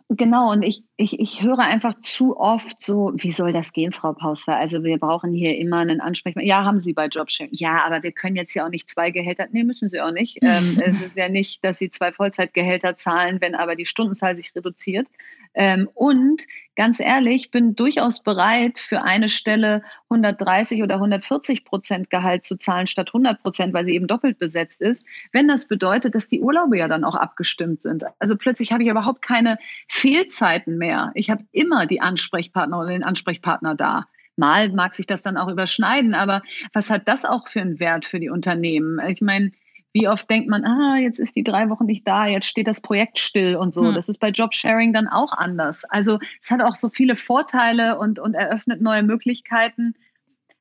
[0.09, 4.13] Genau, und ich, ich, ich höre einfach zu oft so, wie soll das gehen, Frau
[4.13, 4.55] Pauster?
[4.55, 6.47] Also wir brauchen hier immer einen Ansprechpartner.
[6.47, 7.51] Ja, haben Sie bei Jobsharing.
[7.51, 10.37] Ja, aber wir können jetzt ja auch nicht zwei Gehälter, nee, müssen Sie auch nicht.
[10.41, 14.55] ähm, es ist ja nicht, dass Sie zwei Vollzeitgehälter zahlen, wenn aber die Stundenzahl sich
[14.55, 15.07] reduziert.
[15.53, 16.43] Ähm, und
[16.75, 22.87] ganz ehrlich, bin durchaus bereit, für eine Stelle 130 oder 140 Prozent Gehalt zu zahlen
[22.87, 26.77] statt 100 Prozent, weil sie eben doppelt besetzt ist, wenn das bedeutet, dass die Urlaube
[26.77, 28.03] ja dann auch abgestimmt sind.
[28.19, 29.57] Also plötzlich habe ich überhaupt keine
[29.87, 31.11] Fehlzeiten mehr.
[31.15, 34.07] Ich habe immer die Ansprechpartner oder den Ansprechpartner da.
[34.37, 38.05] Mal mag sich das dann auch überschneiden, aber was hat das auch für einen Wert
[38.05, 38.99] für die Unternehmen?
[39.07, 39.51] Ich meine,
[39.99, 42.81] wie oft denkt man, ah, jetzt ist die drei Wochen nicht da, jetzt steht das
[42.81, 43.87] Projekt still und so.
[43.87, 43.95] Hm.
[43.95, 45.85] Das ist bei Jobsharing dann auch anders.
[45.85, 49.95] Also es hat auch so viele Vorteile und, und eröffnet neue Möglichkeiten.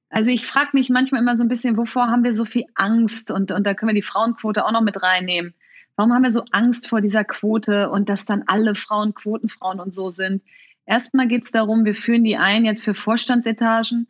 [0.08, 3.30] Also ich frage mich manchmal immer so ein bisschen, wovor haben wir so viel Angst?
[3.30, 5.52] Und, und da können wir die Frauenquote auch noch mit reinnehmen.
[5.96, 9.92] Warum haben wir so Angst vor dieser Quote und dass dann alle Frauen Quotenfrauen und
[9.92, 10.42] so sind?
[10.86, 14.06] Erstmal geht es darum, wir führen die ein jetzt für Vorstandsetagen.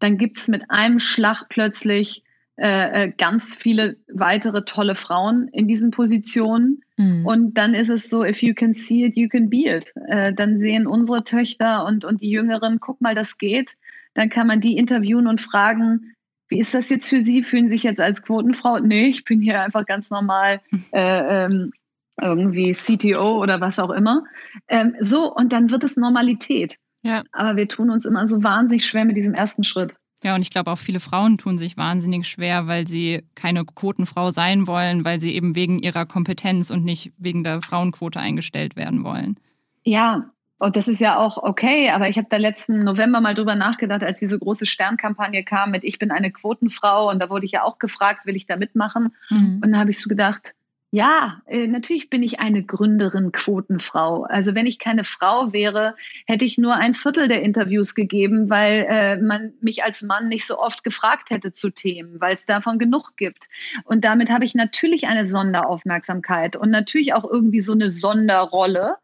[0.00, 2.24] Dann gibt es mit einem Schlag plötzlich
[2.58, 6.80] äh, äh, ganz viele weitere tolle Frauen in diesen Positionen.
[6.96, 7.26] Mhm.
[7.26, 9.92] Und dann ist es so, if you can see it, you can be it.
[10.08, 13.76] Äh, dann sehen unsere Töchter und, und die Jüngeren, guck mal, das geht.
[14.14, 16.14] Dann kann man die interviewen und fragen,
[16.48, 17.42] wie ist das jetzt für Sie?
[17.42, 18.78] Fühlen Sie sich jetzt als Quotenfrau?
[18.78, 20.60] Nee, ich bin hier einfach ganz normal
[20.92, 21.72] äh, ähm,
[22.18, 24.24] irgendwie CTO oder was auch immer.
[24.68, 26.78] Ähm, so, und dann wird es Normalität.
[27.02, 27.22] Ja.
[27.32, 29.94] Aber wir tun uns immer so wahnsinnig schwer mit diesem ersten Schritt.
[30.26, 34.32] Ja, und ich glaube auch viele Frauen tun sich wahnsinnig schwer, weil sie keine Quotenfrau
[34.32, 39.04] sein wollen, weil sie eben wegen ihrer Kompetenz und nicht wegen der Frauenquote eingestellt werden
[39.04, 39.38] wollen.
[39.84, 43.54] Ja, und das ist ja auch okay, aber ich habe da letzten November mal drüber
[43.54, 47.52] nachgedacht, als diese große Sternkampagne kam mit Ich bin eine Quotenfrau und da wurde ich
[47.52, 49.14] ja auch gefragt, will ich da mitmachen?
[49.30, 49.60] Mhm.
[49.62, 50.54] Und da habe ich so gedacht,
[50.96, 54.22] ja, äh, natürlich bin ich eine Gründerin, Quotenfrau.
[54.22, 55.94] Also wenn ich keine Frau wäre,
[56.26, 60.46] hätte ich nur ein Viertel der Interviews gegeben, weil äh, man mich als Mann nicht
[60.46, 63.50] so oft gefragt hätte zu Themen, weil es davon genug gibt.
[63.84, 68.96] Und damit habe ich natürlich eine Sonderaufmerksamkeit und natürlich auch irgendwie so eine Sonderrolle.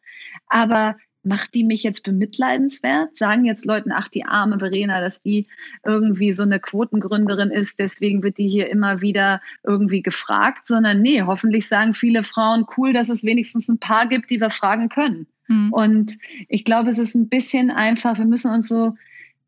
[0.49, 3.17] Aber macht die mich jetzt bemitleidenswert?
[3.17, 5.47] Sagen jetzt Leuten, ach, die arme Verena, dass die
[5.85, 11.23] irgendwie so eine Quotengründerin ist, deswegen wird die hier immer wieder irgendwie gefragt, sondern nee,
[11.23, 15.27] hoffentlich sagen viele Frauen, cool, dass es wenigstens ein paar gibt, die wir fragen können.
[15.49, 15.73] Mhm.
[15.73, 16.19] Und
[16.49, 18.97] ich glaube, es ist ein bisschen einfach, wir müssen uns so,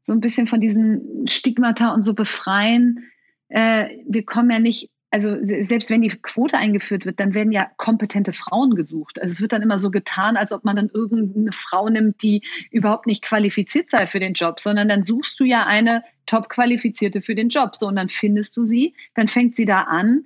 [0.03, 3.05] so ein bisschen von diesen Stigmata und so befreien.
[3.49, 7.71] Äh, wir kommen ja nicht also selbst wenn die Quote eingeführt wird, dann werden ja
[7.77, 9.23] kompetente Frauen gesucht.
[9.23, 12.43] Also es wird dann immer so getan, als ob man dann irgendeine Frau nimmt, die
[12.73, 17.21] überhaupt nicht qualifiziert sei für den Job, sondern dann suchst du ja eine top qualifizierte
[17.21, 17.77] für den Job.
[17.77, 20.25] So und dann findest du sie, dann fängt sie da an.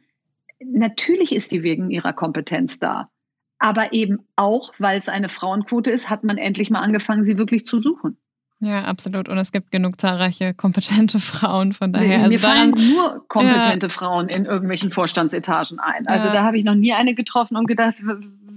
[0.58, 3.10] Natürlich ist die wegen ihrer Kompetenz da.
[3.58, 7.66] Aber eben auch, weil es eine Frauenquote ist, hat man endlich mal angefangen, sie wirklich
[7.66, 8.16] zu suchen.
[8.60, 9.28] Ja, absolut.
[9.28, 12.18] Und es gibt genug zahlreiche kompetente Frauen von daher.
[12.18, 13.90] Mir also fallen daran, nur kompetente ja.
[13.90, 16.06] Frauen in irgendwelchen Vorstandsetagen ein.
[16.08, 16.32] Also ja.
[16.32, 17.96] da habe ich noch nie eine getroffen und gedacht,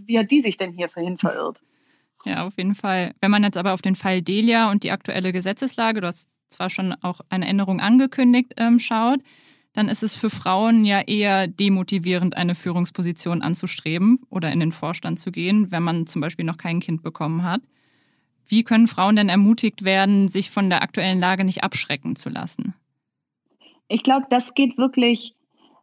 [0.05, 1.61] wie hat die sich denn hier vorhin verirrt?
[2.25, 3.13] Ja, auf jeden Fall.
[3.21, 6.69] Wenn man jetzt aber auf den Fall Delia und die aktuelle Gesetzeslage, du hast zwar
[6.69, 9.19] schon auch eine Änderung angekündigt, ähm, schaut,
[9.73, 15.19] dann ist es für Frauen ja eher demotivierend, eine Führungsposition anzustreben oder in den Vorstand
[15.19, 17.61] zu gehen, wenn man zum Beispiel noch kein Kind bekommen hat.
[18.51, 22.73] Wie können Frauen denn ermutigt werden, sich von der aktuellen Lage nicht abschrecken zu lassen?
[23.87, 25.35] Ich glaube, das geht wirklich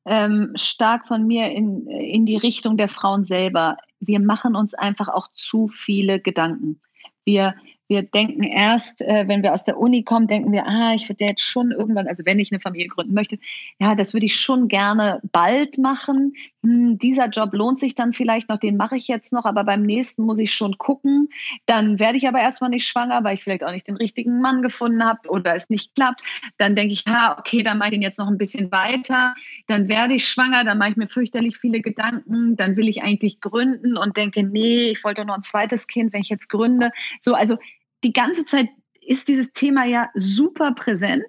[0.05, 3.79] ähm, stark von mir in, in die Richtung der Frauen selber.
[4.01, 6.81] Wir machen uns einfach auch zu viele Gedanken.
[7.25, 7.55] Wir,
[7.89, 11.25] wir denken erst, äh, wenn wir aus der Uni kommen, denken wir, ah, ich würde
[11.25, 13.39] jetzt schon irgendwann, also wenn ich eine Familie gründen möchte,
[13.79, 16.35] ja, das würde ich schon gerne bald machen.
[16.63, 19.83] Hm, dieser Job lohnt sich dann vielleicht noch, den mache ich jetzt noch, aber beim
[19.83, 21.29] nächsten muss ich schon gucken.
[21.65, 24.61] Dann werde ich aber erstmal nicht schwanger, weil ich vielleicht auch nicht den richtigen Mann
[24.61, 26.21] gefunden habe oder es nicht klappt.
[26.59, 29.35] Dann denke ich, ja, okay, dann mache ich den jetzt noch ein bisschen weiter.
[29.67, 32.57] Dann werde ich schwanger, dann mache ich mir fürchterlich viele Gedanken.
[32.57, 36.21] Dann will ich eigentlich gründen und denke, nee, ich wollte noch ein zweites Kind, wenn
[36.21, 36.91] ich jetzt gründe.
[37.21, 37.57] So, also
[38.05, 38.69] die ganze Zeit
[39.01, 41.27] ist dieses Thema ja super präsent,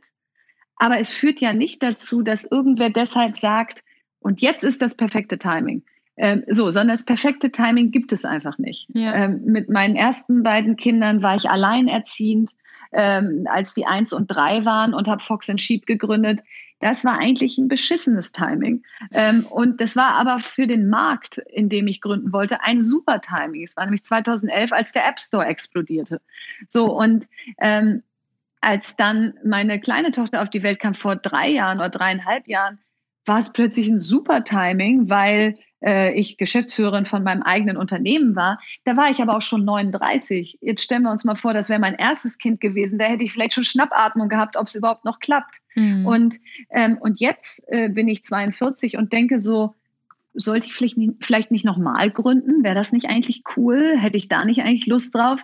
[0.75, 3.83] aber es führt ja nicht dazu, dass irgendwer deshalb sagt,
[4.19, 5.83] und jetzt ist das perfekte Timing.
[6.17, 8.87] Ähm, so, sondern das perfekte Timing gibt es einfach nicht.
[8.89, 9.15] Ja.
[9.15, 12.51] Ähm, mit meinen ersten beiden Kindern war ich alleinerziehend,
[12.91, 16.41] ähm, als die eins und drei waren und habe Fox Sheep gegründet.
[16.79, 18.83] Das war eigentlich ein beschissenes Timing.
[19.11, 23.21] Ähm, und das war aber für den Markt, in dem ich gründen wollte, ein super
[23.21, 23.63] Timing.
[23.63, 26.21] Es war nämlich 2011, als der App Store explodierte.
[26.67, 27.27] So, und
[27.57, 28.03] ähm,
[28.61, 32.79] als dann meine kleine Tochter auf die Welt kam, vor drei Jahren oder dreieinhalb Jahren,
[33.25, 38.59] war es plötzlich ein super Timing, weil äh, ich Geschäftsführerin von meinem eigenen Unternehmen war.
[38.85, 40.59] Da war ich aber auch schon 39.
[40.61, 42.99] Jetzt stellen wir uns mal vor, das wäre mein erstes Kind gewesen.
[42.99, 45.57] Da hätte ich vielleicht schon Schnappatmung gehabt, ob es überhaupt noch klappt.
[45.75, 46.05] Mhm.
[46.05, 46.35] Und,
[46.71, 49.75] ähm, und jetzt äh, bin ich 42 und denke so,
[50.33, 52.63] sollte ich vielleicht nicht, vielleicht nicht nochmal gründen?
[52.63, 53.97] Wäre das nicht eigentlich cool?
[53.97, 55.41] Hätte ich da nicht eigentlich Lust drauf?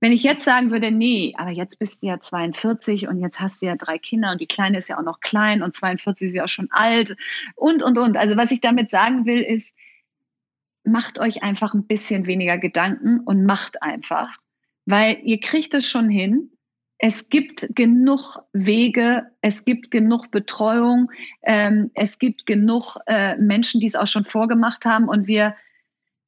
[0.00, 3.60] Wenn ich jetzt sagen würde, nee, aber jetzt bist du ja 42 und jetzt hast
[3.60, 6.34] du ja drei Kinder und die Kleine ist ja auch noch klein und 42 ist
[6.34, 7.16] ja auch schon alt
[7.56, 8.16] und, und, und.
[8.16, 9.76] Also was ich damit sagen will, ist,
[10.84, 14.38] macht euch einfach ein bisschen weniger Gedanken und macht einfach,
[14.86, 16.52] weil ihr kriegt es schon hin.
[17.00, 21.10] Es gibt genug Wege, es gibt genug Betreuung,
[21.42, 25.54] ähm, es gibt genug äh, Menschen, die es auch schon vorgemacht haben und wir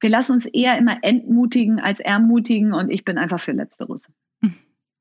[0.01, 4.09] wir lassen uns eher immer entmutigen als ermutigen und ich bin einfach für Letzteres.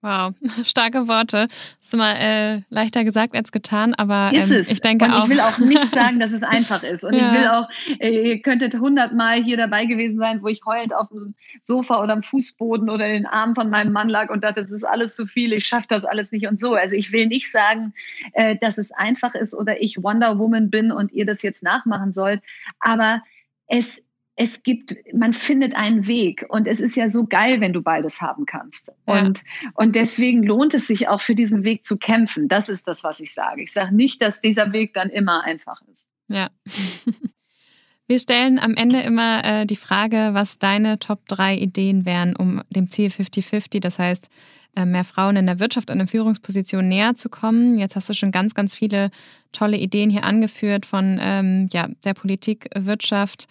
[0.03, 0.33] Wow,
[0.65, 1.49] starke Worte.
[1.49, 5.25] Das ist immer äh, leichter gesagt als getan, aber ähm, ich denke und auch.
[5.25, 7.05] Ich will auch nicht sagen, dass es einfach ist.
[7.05, 7.27] Und ja.
[7.27, 7.69] ich will auch,
[8.01, 12.15] äh, ihr könntet hundertmal hier dabei gewesen sein, wo ich heulend auf dem Sofa oder
[12.15, 15.17] am Fußboden oder in den Armen von meinem Mann lag und dachte, es ist alles
[15.17, 16.75] zu viel, ich schaffe das alles nicht und so.
[16.75, 17.93] Also ich will nicht sagen,
[18.33, 22.15] äh, dass es einfach ist oder ich Wonder Woman bin und ihr das jetzt nachmachen
[22.15, 22.41] sollt,
[22.79, 23.23] aber
[23.67, 24.03] es
[24.41, 28.23] es gibt, man findet einen Weg und es ist ja so geil, wenn du beides
[28.23, 28.91] haben kannst.
[29.07, 29.21] Ja.
[29.21, 29.43] Und,
[29.75, 32.49] und deswegen lohnt es sich auch für diesen Weg zu kämpfen.
[32.49, 33.63] Das ist das, was ich sage.
[33.63, 36.07] Ich sage nicht, dass dieser Weg dann immer einfach ist.
[36.29, 36.49] Ja.
[38.09, 42.63] Wir stellen am Ende immer äh, die Frage, was deine Top 3 Ideen wären, um
[42.71, 44.31] dem Ziel 50-50, das heißt,
[44.75, 47.77] äh, mehr Frauen in der Wirtschaft und in Führungspositionen näher zu kommen.
[47.77, 49.11] Jetzt hast du schon ganz, ganz viele
[49.53, 53.47] tolle Ideen hier angeführt von ähm, ja, der Politik, Wirtschaft,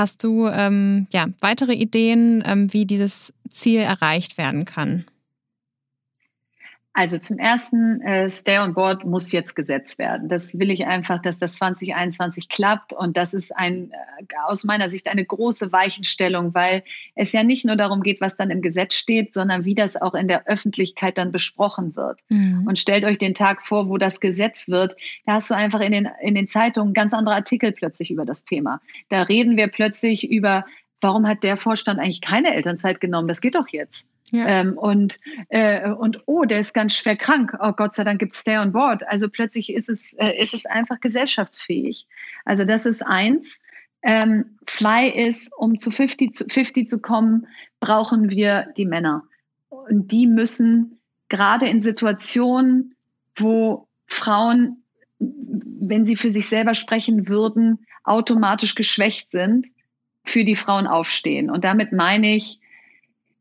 [0.00, 5.04] Hast du ähm, ja, weitere Ideen, ähm, wie dieses Ziel erreicht werden kann?
[6.92, 10.28] Also zum ersten, äh, Stay on Board muss jetzt gesetzt werden.
[10.28, 12.92] Das will ich einfach, dass das 2021 klappt.
[12.92, 16.82] Und das ist ein, äh, aus meiner Sicht eine große Weichenstellung, weil
[17.14, 20.14] es ja nicht nur darum geht, was dann im Gesetz steht, sondern wie das auch
[20.14, 22.18] in der Öffentlichkeit dann besprochen wird.
[22.28, 22.66] Mhm.
[22.66, 24.96] Und stellt euch den Tag vor, wo das Gesetz wird.
[25.26, 28.42] Da hast du einfach in den, in den Zeitungen ganz andere Artikel plötzlich über das
[28.42, 28.80] Thema.
[29.10, 30.64] Da reden wir plötzlich über
[31.00, 33.28] warum hat der Vorstand eigentlich keine Elternzeit genommen?
[33.28, 34.08] Das geht doch jetzt.
[34.32, 34.46] Ja.
[34.46, 35.18] Ähm, und,
[35.48, 37.56] äh, und oh, der ist ganz schwer krank.
[37.60, 39.06] Oh Gott sei Dank gibt es Stay on Board.
[39.08, 42.06] Also plötzlich ist es, äh, ist es einfach gesellschaftsfähig.
[42.44, 43.62] Also das ist eins.
[44.02, 47.46] Ähm, zwei ist, um zu 50, zu 50 zu kommen,
[47.80, 49.24] brauchen wir die Männer.
[49.68, 52.94] Und die müssen gerade in Situationen,
[53.36, 54.82] wo Frauen,
[55.18, 59.68] wenn sie für sich selber sprechen würden, automatisch geschwächt sind,
[60.24, 61.50] für die Frauen aufstehen.
[61.50, 62.60] Und damit meine ich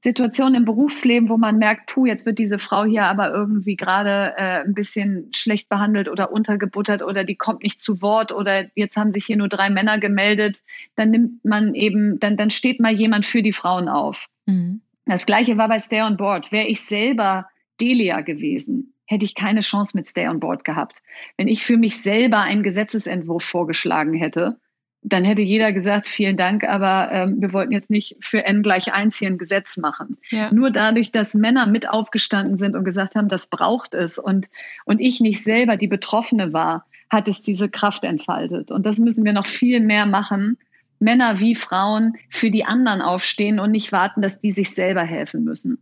[0.02, 4.34] Situationen im Berufsleben, wo man merkt, puh, jetzt wird diese Frau hier aber irgendwie gerade
[4.38, 8.96] äh, ein bisschen schlecht behandelt oder untergebuttert oder die kommt nicht zu Wort oder jetzt
[8.96, 10.64] haben sich hier nur drei Männer gemeldet,
[10.96, 14.28] dann nimmt man eben, dann, dann steht mal jemand für die Frauen auf.
[14.46, 14.82] Mhm.
[15.06, 16.52] Das gleiche war bei Stay on Board.
[16.52, 17.50] Wäre ich selber
[17.82, 21.02] Delia gewesen, hätte ich keine Chance mit Stay on Board gehabt.
[21.36, 24.60] Wenn ich für mich selber einen Gesetzesentwurf vorgeschlagen hätte,
[25.02, 28.94] dann hätte jeder gesagt, vielen Dank, aber ähm, wir wollten jetzt nicht für n gleich
[28.94, 30.18] 1 hier ein Gesetz machen.
[30.30, 30.54] Ja.
[30.54, 34.50] Nur dadurch, dass Männer mit aufgestanden sind und gesagt haben, das braucht es und,
[34.86, 38.72] und ich nicht selber die Betroffene war, hat es diese Kraft entfaltet.
[38.72, 40.58] Und das müssen wir noch viel mehr machen.
[41.00, 45.46] Männer wie Frauen für die anderen aufstehen und nicht warten, dass die sich selber helfen
[45.46, 45.80] müssen.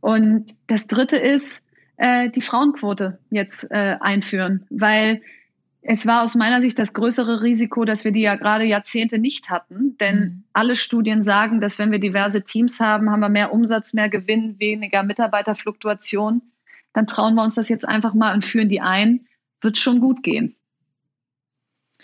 [0.00, 1.64] Und das Dritte ist,
[1.96, 5.20] äh, die Frauenquote jetzt äh, einführen, weil
[5.82, 9.48] es war aus meiner Sicht das größere Risiko, dass wir die ja gerade Jahrzehnte nicht
[9.48, 9.96] hatten.
[9.98, 10.44] Denn mhm.
[10.52, 14.60] alle Studien sagen, dass wenn wir diverse Teams haben, haben wir mehr Umsatz, mehr Gewinn,
[14.60, 16.42] weniger Mitarbeiterfluktuation.
[16.92, 19.26] Dann trauen wir uns das jetzt einfach mal und führen die ein.
[19.62, 20.54] Wird schon gut gehen.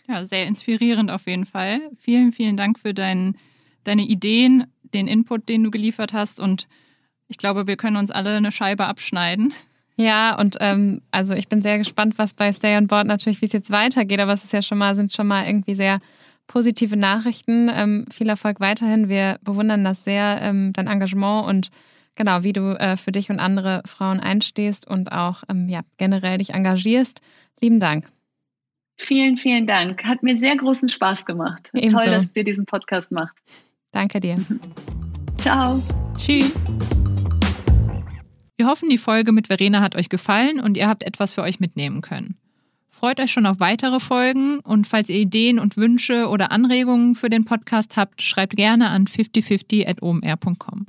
[0.09, 1.81] Ja, sehr inspirierend auf jeden Fall.
[2.01, 3.37] Vielen, vielen Dank für dein,
[3.85, 6.41] deine Ideen, den Input, den du geliefert hast.
[6.41, 6.69] Und
[7.29, 9.53] ich glaube, wir können uns alle eine Scheibe abschneiden.
[9.97, 13.47] Ja, und ähm, also ich bin sehr gespannt, was bei Stay on Board natürlich, wie
[13.47, 16.01] es jetzt weitergeht, aber es ist ja schon mal, sind schon mal irgendwie sehr
[16.47, 17.71] positive Nachrichten.
[17.73, 19.09] Ähm, viel Erfolg weiterhin.
[19.09, 21.71] Wir bewundern das sehr, ähm, dein Engagement und
[22.15, 26.39] genau, wie du äh, für dich und andere Frauen einstehst und auch ähm, ja, generell
[26.39, 27.21] dich engagierst.
[27.61, 28.11] Lieben Dank.
[28.99, 30.05] Vielen, vielen Dank.
[30.05, 31.71] Hat mir sehr großen Spaß gemacht.
[31.75, 31.99] Ebenso.
[31.99, 33.37] Toll, dass ihr diesen Podcast macht.
[33.93, 34.39] Danke dir.
[35.39, 35.83] Ciao.
[36.17, 36.63] Tschüss.
[38.57, 41.61] Wir hoffen, die Folge mit Verena hat euch gefallen und ihr habt etwas für euch
[41.61, 42.37] mitnehmen können.
[42.89, 47.29] Freut euch schon auf weitere Folgen und falls ihr Ideen und Wünsche oder Anregungen für
[47.29, 50.87] den Podcast habt, schreibt gerne an 5050.omr.com.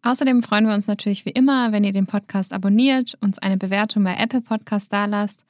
[0.00, 4.02] Außerdem freuen wir uns natürlich wie immer, wenn ihr den Podcast abonniert, uns eine Bewertung
[4.04, 5.44] bei Apple Podcast dalasst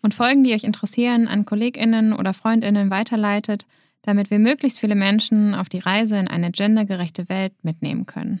[0.00, 3.66] und Folgen, die euch interessieren, an KollegInnen oder FreundInnen weiterleitet,
[4.02, 8.40] damit wir möglichst viele Menschen auf die Reise in eine gendergerechte Welt mitnehmen können.